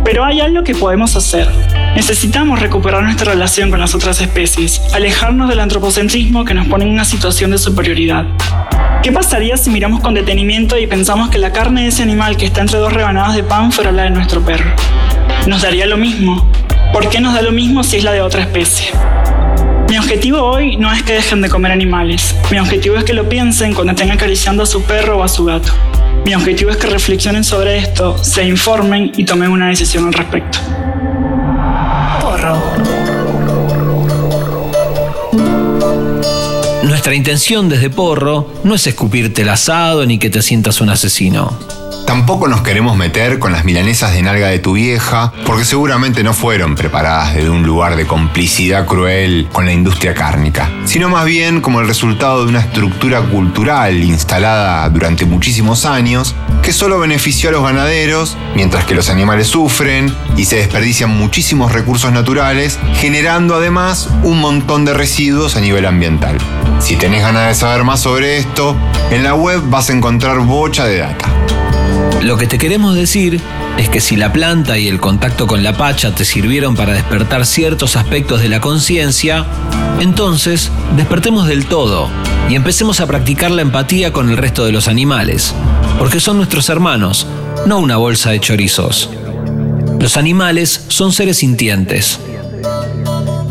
Pero 0.05 0.25
hay 0.25 0.41
algo 0.41 0.65
que 0.65 0.75
podemos 0.75 1.17
hacer. 1.17 1.49
Necesitamos 1.95 2.61
recuperar 2.61 3.03
nuestra 3.03 3.33
relación 3.33 3.71
con 3.71 3.81
las 3.81 3.95
otras 3.95 4.21
especies, 4.21 4.81
alejarnos 4.95 5.49
del 5.49 5.61
antropocentrismo 5.61 6.45
que 6.45 6.55
nos 6.55 6.67
pone 6.67 6.85
en 6.85 6.91
una 6.91 7.05
situación 7.05 7.51
de 7.51 7.59
superioridad. 7.59 8.27
¿Qué 9.03 9.13
pasaría 9.13 9.57
si 9.57 9.71
miramos 9.71 10.01
con 10.01 10.13
detenimiento 10.13 10.77
y 10.77 10.87
pensamos 10.87 11.31
que 11.31 11.39
la 11.39 11.53
carne 11.53 11.83
de 11.83 11.89
ese 11.89 12.03
animal 12.03 12.37
que 12.37 12.45
está 12.45 12.61
entre 12.61 12.79
dos 12.79 12.93
rebanadas 12.93 13.35
de 13.35 13.43
pan 13.43 13.73
fuera 13.73 13.93
la 13.93 14.03
de 14.03 14.11
nuestro 14.11 14.43
perro? 14.43 14.71
¿Nos 15.47 15.63
daría 15.63 15.87
lo 15.87 15.97
mismo? 15.97 16.47
¿Por 16.93 17.09
qué 17.09 17.19
nos 17.19 17.33
da 17.33 17.41
lo 17.41 17.51
mismo 17.51 17.83
si 17.83 17.97
es 17.97 18.05
la 18.05 18.13
de 18.13 18.21
otra 18.21 18.43
especie? 18.43 18.91
Mi 19.89 19.97
objetivo 19.97 20.43
hoy 20.43 20.77
no 20.77 20.93
es 20.93 21.03
que 21.03 21.15
dejen 21.15 21.41
de 21.41 21.49
comer 21.49 21.73
animales. 21.73 22.37
Mi 22.51 22.59
objetivo 22.59 22.97
es 22.97 23.05
que 23.05 23.15
lo 23.15 23.27
piensen 23.27 23.73
cuando 23.73 23.93
estén 23.93 24.11
acariciando 24.11 24.65
a 24.65 24.67
su 24.67 24.83
perro 24.83 25.17
o 25.17 25.23
a 25.23 25.29
su 25.29 25.47
gato. 25.47 25.73
Mi 26.27 26.35
objetivo 26.35 26.71
es 26.71 26.77
que 26.77 26.87
reflexionen 26.87 27.43
sobre 27.43 27.79
esto, 27.79 28.23
se 28.23 28.45
informen 28.45 29.13
y 29.17 29.25
tomen 29.25 29.51
una 29.51 29.69
decisión 29.69 30.09
al 30.09 30.13
respecto. 30.13 30.59
Nuestra 36.83 37.15
intención 37.15 37.69
desde 37.69 37.91
Porro 37.91 38.51
no 38.65 38.75
es 38.75 38.87
escupirte 38.87 39.43
el 39.43 39.51
asado 39.51 40.07
ni 40.07 40.19
que 40.19 40.31
te 40.31 40.41
sientas 40.41 40.81
un 40.81 40.89
asesino. 40.89 41.80
Tampoco 42.11 42.49
nos 42.49 42.63
queremos 42.63 42.97
meter 42.97 43.39
con 43.39 43.53
las 43.53 43.65
milanesas 43.65 44.13
de 44.13 44.23
nalga 44.23 44.49
de 44.49 44.59
tu 44.59 44.73
vieja, 44.73 45.33
porque 45.47 45.65
seguramente 45.65 46.25
no 46.25 46.35
fueron 46.35 46.75
preparadas 46.75 47.37
desde 47.37 47.51
un 47.51 47.63
lugar 47.63 47.95
de 47.95 48.05
complicidad 48.05 48.85
cruel 48.85 49.49
con 49.53 49.65
la 49.65 49.73
industria 49.73 50.13
cárnica, 50.13 50.69
sino 50.87 51.09
más 51.09 51.25
bien 51.25 51.61
como 51.61 51.81
el 51.81 51.87
resultado 51.87 52.43
de 52.43 52.49
una 52.49 52.59
estructura 52.59 53.21
cultural 53.21 54.03
instalada 54.03 54.89
durante 54.89 55.25
muchísimos 55.25 55.87
años 55.87 56.35
que 56.65 56.73
solo 56.73 56.99
benefició 56.99 57.51
a 57.51 57.53
los 57.53 57.63
ganaderos, 57.63 58.37
mientras 58.57 58.85
que 58.87 58.97
los 58.97 59.09
animales 59.09 59.47
sufren 59.47 60.13
y 60.37 60.47
se 60.47 60.57
desperdician 60.57 61.17
muchísimos 61.17 61.71
recursos 61.71 62.11
naturales, 62.11 62.81
generando 62.95 63.55
además 63.55 64.09
un 64.25 64.41
montón 64.41 64.85
de 64.85 64.95
residuos 64.95 65.55
a 65.55 65.61
nivel 65.61 65.87
ambiental. 65.87 66.39
Si 66.81 66.97
tenés 66.97 67.23
ganas 67.23 67.47
de 67.47 67.55
saber 67.55 67.85
más 67.85 68.01
sobre 68.01 68.39
esto, 68.39 68.77
en 69.13 69.23
la 69.23 69.35
web 69.35 69.63
vas 69.67 69.91
a 69.91 69.93
encontrar 69.93 70.41
bocha 70.41 70.87
de 70.87 70.99
data. 70.99 71.29
Lo 72.23 72.37
que 72.37 72.47
te 72.47 72.59
queremos 72.59 72.95
decir 72.95 73.41
es 73.79 73.89
que 73.89 74.01
si 74.01 74.17
la 74.17 74.33
planta 74.33 74.79
y 74.79 74.89
el 74.89 75.01
contacto 75.01 75.47
con 75.47 75.63
la 75.63 75.77
pacha 75.77 76.15
te 76.15 76.25
sirvieron 76.25 76.77
para 76.77 76.93
despertar 76.93 77.47
ciertos 77.47 77.97
aspectos 77.97 78.43
de 78.43 78.49
la 78.49 78.61
conciencia, 78.61 79.47
entonces 80.01 80.71
despertemos 80.97 81.47
del 81.47 81.67
todo 81.67 82.09
y 82.51 82.57
empecemos 82.57 83.01
a 83.01 83.07
practicar 83.07 83.51
la 83.51 83.63
empatía 83.63 84.13
con 84.13 84.29
el 84.29 84.37
resto 84.37 84.67
de 84.67 84.73
los 84.73 84.87
animales, 84.87 85.55
porque 85.99 86.21
son 86.21 86.37
nuestros 86.37 86.69
hermanos, 86.69 87.27
no 87.67 87.79
una 87.79 87.97
bolsa 87.97 88.31
de 88.31 88.41
chorizos. 88.41 89.09
Los 89.99 90.17
animales 90.17 90.85
son 90.89 91.13
seres 91.13 91.39
sintientes. 91.39 92.21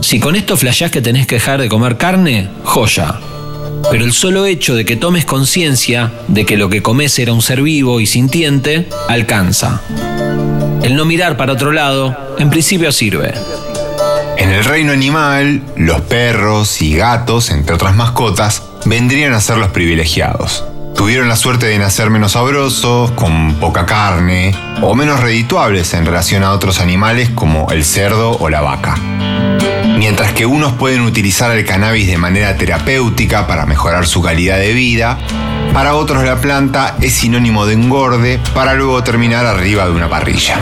Si 0.01 0.19
con 0.19 0.35
esto 0.35 0.57
flashás 0.57 0.91
que 0.91 1.01
tenés 1.01 1.27
que 1.27 1.35
dejar 1.35 1.61
de 1.61 1.69
comer 1.69 1.97
carne, 1.97 2.49
joya. 2.63 3.19
Pero 3.91 4.05
el 4.05 4.13
solo 4.13 4.45
hecho 4.45 4.75
de 4.75 4.85
que 4.85 4.95
tomes 4.95 5.25
conciencia 5.25 6.11
de 6.27 6.45
que 6.45 6.57
lo 6.57 6.69
que 6.69 6.81
comes 6.81 7.17
era 7.19 7.33
un 7.33 7.41
ser 7.41 7.61
vivo 7.61 7.99
y 7.99 8.05
sintiente, 8.05 8.89
alcanza. 9.07 9.81
El 10.83 10.95
no 10.95 11.05
mirar 11.05 11.37
para 11.37 11.53
otro 11.53 11.71
lado, 11.71 12.35
en 12.37 12.49
principio 12.49 12.91
sirve. 12.91 13.33
En 14.37 14.51
el 14.51 14.63
reino 14.63 14.93
animal, 14.93 15.61
los 15.75 16.01
perros 16.01 16.81
y 16.81 16.95
gatos, 16.95 17.49
entre 17.49 17.75
otras 17.75 17.95
mascotas, 17.95 18.63
vendrían 18.85 19.33
a 19.33 19.41
ser 19.41 19.57
los 19.57 19.69
privilegiados. 19.69 20.63
Tuvieron 20.95 21.29
la 21.29 21.35
suerte 21.35 21.65
de 21.65 21.79
nacer 21.79 22.09
menos 22.09 22.33
sabrosos, 22.33 23.11
con 23.11 23.55
poca 23.55 23.85
carne, 23.85 24.53
o 24.81 24.95
menos 24.95 25.19
redituables 25.19 25.93
en 25.93 26.05
relación 26.05 26.43
a 26.43 26.51
otros 26.51 26.79
animales 26.79 27.29
como 27.29 27.69
el 27.71 27.83
cerdo 27.85 28.37
o 28.37 28.49
la 28.49 28.61
vaca. 28.61 28.95
Mientras 29.99 30.31
que 30.31 30.45
unos 30.45 30.71
pueden 30.71 31.01
utilizar 31.01 31.51
el 31.51 31.65
cannabis 31.65 32.07
de 32.07 32.17
manera 32.17 32.55
terapéutica 32.55 33.47
para 33.47 33.65
mejorar 33.65 34.07
su 34.07 34.21
calidad 34.21 34.57
de 34.57 34.71
vida, 34.71 35.17
para 35.73 35.95
otros 35.95 36.23
la 36.23 36.39
planta 36.39 36.95
es 37.01 37.15
sinónimo 37.15 37.65
de 37.65 37.73
engorde 37.73 38.39
para 38.53 38.75
luego 38.75 39.03
terminar 39.03 39.45
arriba 39.45 39.85
de 39.87 39.91
una 39.91 40.07
parrilla. 40.07 40.61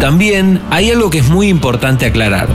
También 0.00 0.62
hay 0.70 0.90
algo 0.90 1.10
que 1.10 1.18
es 1.18 1.28
muy 1.28 1.48
importante 1.48 2.06
aclarar. 2.06 2.48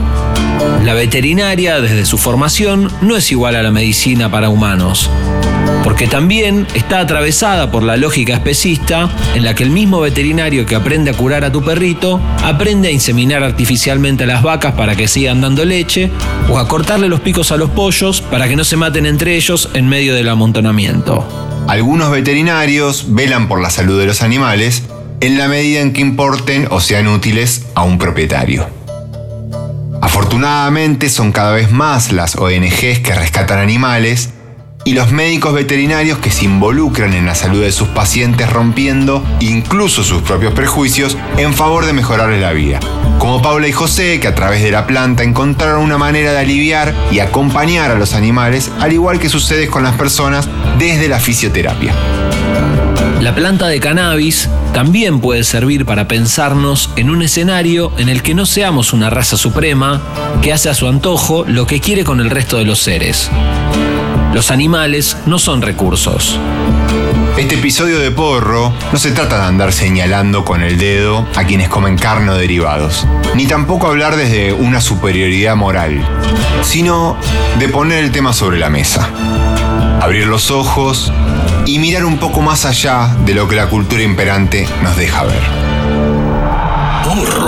La 0.82 0.92
veterinaria, 0.92 1.80
desde 1.80 2.04
su 2.04 2.18
formación, 2.18 2.90
no 3.00 3.14
es 3.16 3.30
igual 3.30 3.54
a 3.54 3.62
la 3.62 3.70
medicina 3.70 4.28
para 4.28 4.48
humanos, 4.48 5.08
porque 5.84 6.06
también 6.06 6.66
está 6.74 7.00
atravesada 7.00 7.70
por 7.70 7.82
la 7.82 7.96
lógica 7.96 8.34
especista 8.34 9.08
en 9.34 9.44
la 9.44 9.54
que 9.54 9.62
el 9.62 9.70
mismo 9.70 10.00
veterinario 10.00 10.66
que 10.66 10.76
aprende 10.76 11.10
a 11.10 11.14
curar 11.14 11.44
a 11.44 11.52
tu 11.52 11.62
perrito 11.62 12.20
aprende 12.44 12.88
a 12.88 12.90
inseminar 12.90 13.42
artificialmente 13.42 14.24
a 14.24 14.26
las 14.26 14.42
vacas 14.42 14.74
para 14.74 14.96
que 14.96 15.08
sigan 15.08 15.40
dando 15.40 15.64
leche 15.64 16.10
o 16.50 16.58
a 16.58 16.68
cortarle 16.68 17.08
los 17.08 17.20
picos 17.20 17.52
a 17.52 17.56
los 17.56 17.70
pollos 17.70 18.20
para 18.20 18.48
que 18.48 18.56
no 18.56 18.64
se 18.64 18.76
maten 18.76 19.06
entre 19.06 19.36
ellos 19.36 19.70
en 19.74 19.88
medio 19.88 20.14
del 20.14 20.28
amontonamiento. 20.28 21.26
Algunos 21.68 22.10
veterinarios 22.10 23.06
velan 23.08 23.48
por 23.48 23.60
la 23.60 23.70
salud 23.70 23.98
de 23.98 24.06
los 24.06 24.22
animales 24.22 24.84
en 25.20 25.36
la 25.36 25.48
medida 25.48 25.80
en 25.80 25.92
que 25.92 26.00
importen 26.00 26.68
o 26.70 26.80
sean 26.80 27.08
útiles 27.08 27.66
a 27.74 27.82
un 27.82 27.98
propietario. 27.98 28.66
Afortunadamente 30.00 31.08
son 31.08 31.32
cada 31.32 31.52
vez 31.52 31.70
más 31.70 32.12
las 32.12 32.36
ONGs 32.36 33.00
que 33.00 33.14
rescatan 33.14 33.58
animales 33.58 34.30
y 34.88 34.94
los 34.94 35.12
médicos 35.12 35.52
veterinarios 35.52 36.16
que 36.16 36.30
se 36.30 36.46
involucran 36.46 37.12
en 37.12 37.26
la 37.26 37.34
salud 37.34 37.60
de 37.60 37.72
sus 37.72 37.88
pacientes 37.88 38.50
rompiendo 38.50 39.22
incluso 39.38 40.02
sus 40.02 40.22
propios 40.22 40.54
prejuicios 40.54 41.14
en 41.36 41.52
favor 41.52 41.84
de 41.84 41.92
mejorarles 41.92 42.40
la 42.40 42.54
vida. 42.54 42.80
Como 43.18 43.42
Paula 43.42 43.68
y 43.68 43.72
José, 43.72 44.18
que 44.18 44.28
a 44.28 44.34
través 44.34 44.62
de 44.62 44.70
la 44.70 44.86
planta 44.86 45.24
encontraron 45.24 45.82
una 45.82 45.98
manera 45.98 46.32
de 46.32 46.38
aliviar 46.38 46.94
y 47.10 47.18
acompañar 47.18 47.90
a 47.90 47.96
los 47.96 48.14
animales, 48.14 48.70
al 48.80 48.94
igual 48.94 49.18
que 49.18 49.28
sucede 49.28 49.66
con 49.68 49.82
las 49.82 49.94
personas 49.94 50.48
desde 50.78 51.06
la 51.06 51.20
fisioterapia. 51.20 51.92
La 53.20 53.34
planta 53.34 53.66
de 53.66 53.80
cannabis 53.80 54.48
también 54.72 55.20
puede 55.20 55.44
servir 55.44 55.84
para 55.84 56.08
pensarnos 56.08 56.88
en 56.96 57.10
un 57.10 57.20
escenario 57.20 57.92
en 57.98 58.08
el 58.08 58.22
que 58.22 58.34
no 58.34 58.46
seamos 58.46 58.94
una 58.94 59.10
raza 59.10 59.36
suprema 59.36 60.00
que 60.40 60.54
hace 60.54 60.70
a 60.70 60.74
su 60.74 60.88
antojo 60.88 61.44
lo 61.46 61.66
que 61.66 61.80
quiere 61.80 62.04
con 62.04 62.20
el 62.20 62.30
resto 62.30 62.56
de 62.56 62.64
los 62.64 62.78
seres. 62.78 63.30
Los 64.32 64.50
animales 64.50 65.16
no 65.26 65.38
son 65.38 65.62
recursos. 65.62 66.38
Este 67.38 67.54
episodio 67.54 67.98
de 67.98 68.10
Porro 68.10 68.74
no 68.92 68.98
se 68.98 69.12
trata 69.12 69.38
de 69.38 69.44
andar 69.46 69.72
señalando 69.72 70.44
con 70.44 70.62
el 70.62 70.76
dedo 70.76 71.26
a 71.34 71.44
quienes 71.44 71.68
comen 71.68 71.96
carne 71.96 72.32
o 72.32 72.34
derivados, 72.34 73.06
ni 73.34 73.46
tampoco 73.46 73.86
hablar 73.86 74.16
desde 74.16 74.52
una 74.52 74.80
superioridad 74.80 75.56
moral, 75.56 76.06
sino 76.62 77.16
de 77.58 77.68
poner 77.68 78.04
el 78.04 78.10
tema 78.10 78.32
sobre 78.32 78.58
la 78.58 78.68
mesa, 78.68 79.08
abrir 80.00 80.26
los 80.26 80.50
ojos 80.50 81.12
y 81.64 81.78
mirar 81.78 82.04
un 82.04 82.18
poco 82.18 82.42
más 82.42 82.64
allá 82.66 83.16
de 83.24 83.34
lo 83.34 83.48
que 83.48 83.56
la 83.56 83.68
cultura 83.68 84.02
imperante 84.02 84.68
nos 84.82 84.96
deja 84.96 85.24
ver. 85.24 85.42
Porro. 87.04 87.47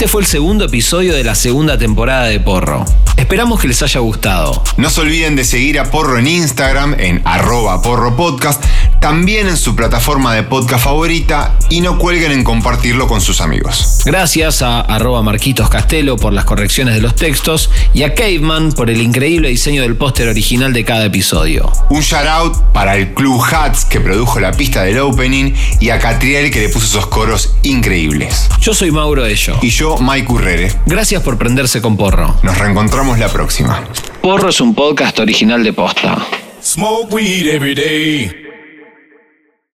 Este 0.00 0.08
fue 0.08 0.22
el 0.22 0.26
segundo 0.26 0.64
episodio 0.64 1.14
de 1.14 1.22
la 1.22 1.34
segunda 1.34 1.76
temporada 1.76 2.24
de 2.24 2.40
Porro. 2.40 2.86
Esperamos 3.18 3.60
que 3.60 3.68
les 3.68 3.82
haya 3.82 4.00
gustado. 4.00 4.64
No 4.78 4.88
se 4.88 5.02
olviden 5.02 5.36
de 5.36 5.44
seguir 5.44 5.78
a 5.78 5.90
Porro 5.90 6.18
en 6.18 6.26
Instagram 6.26 6.96
en 6.98 7.20
arroba 7.26 7.82
porro 7.82 8.16
podcast, 8.16 8.64
también 9.00 9.48
en 9.48 9.56
su 9.56 9.74
plataforma 9.74 10.34
de 10.34 10.42
podcast 10.42 10.84
favorita 10.84 11.56
y 11.70 11.80
no 11.80 11.98
cuelguen 11.98 12.32
en 12.32 12.44
compartirlo 12.44 13.08
con 13.08 13.20
sus 13.20 13.40
amigos. 13.40 14.02
Gracias 14.04 14.62
a 14.62 14.80
arroba 14.82 15.22
Marquitos 15.22 15.70
Castelo 15.70 16.16
por 16.16 16.32
las 16.32 16.44
correcciones 16.44 16.94
de 16.94 17.00
los 17.00 17.16
textos 17.16 17.70
y 17.94 18.02
a 18.02 18.14
Caveman 18.14 18.72
por 18.72 18.90
el 18.90 19.00
increíble 19.00 19.48
diseño 19.48 19.82
del 19.82 19.96
póster 19.96 20.28
original 20.28 20.72
de 20.72 20.84
cada 20.84 21.06
episodio. 21.06 21.72
Un 21.88 22.02
shout 22.02 22.26
out 22.26 22.56
para 22.72 22.96
el 22.96 23.14
Club 23.14 23.42
Hats 23.42 23.84
que 23.86 24.00
produjo 24.00 24.38
la 24.38 24.52
pista 24.52 24.82
del 24.82 24.98
opening 25.00 25.54
y 25.80 25.90
a 25.90 25.98
Catriel 25.98 26.50
que 26.50 26.60
le 26.60 26.68
puso 26.68 26.86
esos 26.86 27.06
coros 27.06 27.54
increíbles. 27.62 28.48
Yo 28.60 28.74
soy 28.74 28.90
Mauro 28.90 29.24
Ello. 29.24 29.56
Y 29.62 29.70
yo, 29.70 29.96
Mike 29.98 30.30
Urrere. 30.30 30.72
Gracias 30.84 31.22
por 31.22 31.38
prenderse 31.38 31.80
con 31.80 31.96
Porro. 31.96 32.36
Nos 32.42 32.58
reencontramos 32.58 33.18
la 33.18 33.28
próxima. 33.28 33.82
Porro 34.20 34.50
es 34.50 34.60
un 34.60 34.74
podcast 34.74 35.18
original 35.18 35.64
de 35.64 35.72
Posta. 35.72 36.18
Smoke 36.62 37.14
weed 37.14 37.46
every 37.46 37.74
day. 37.74 38.49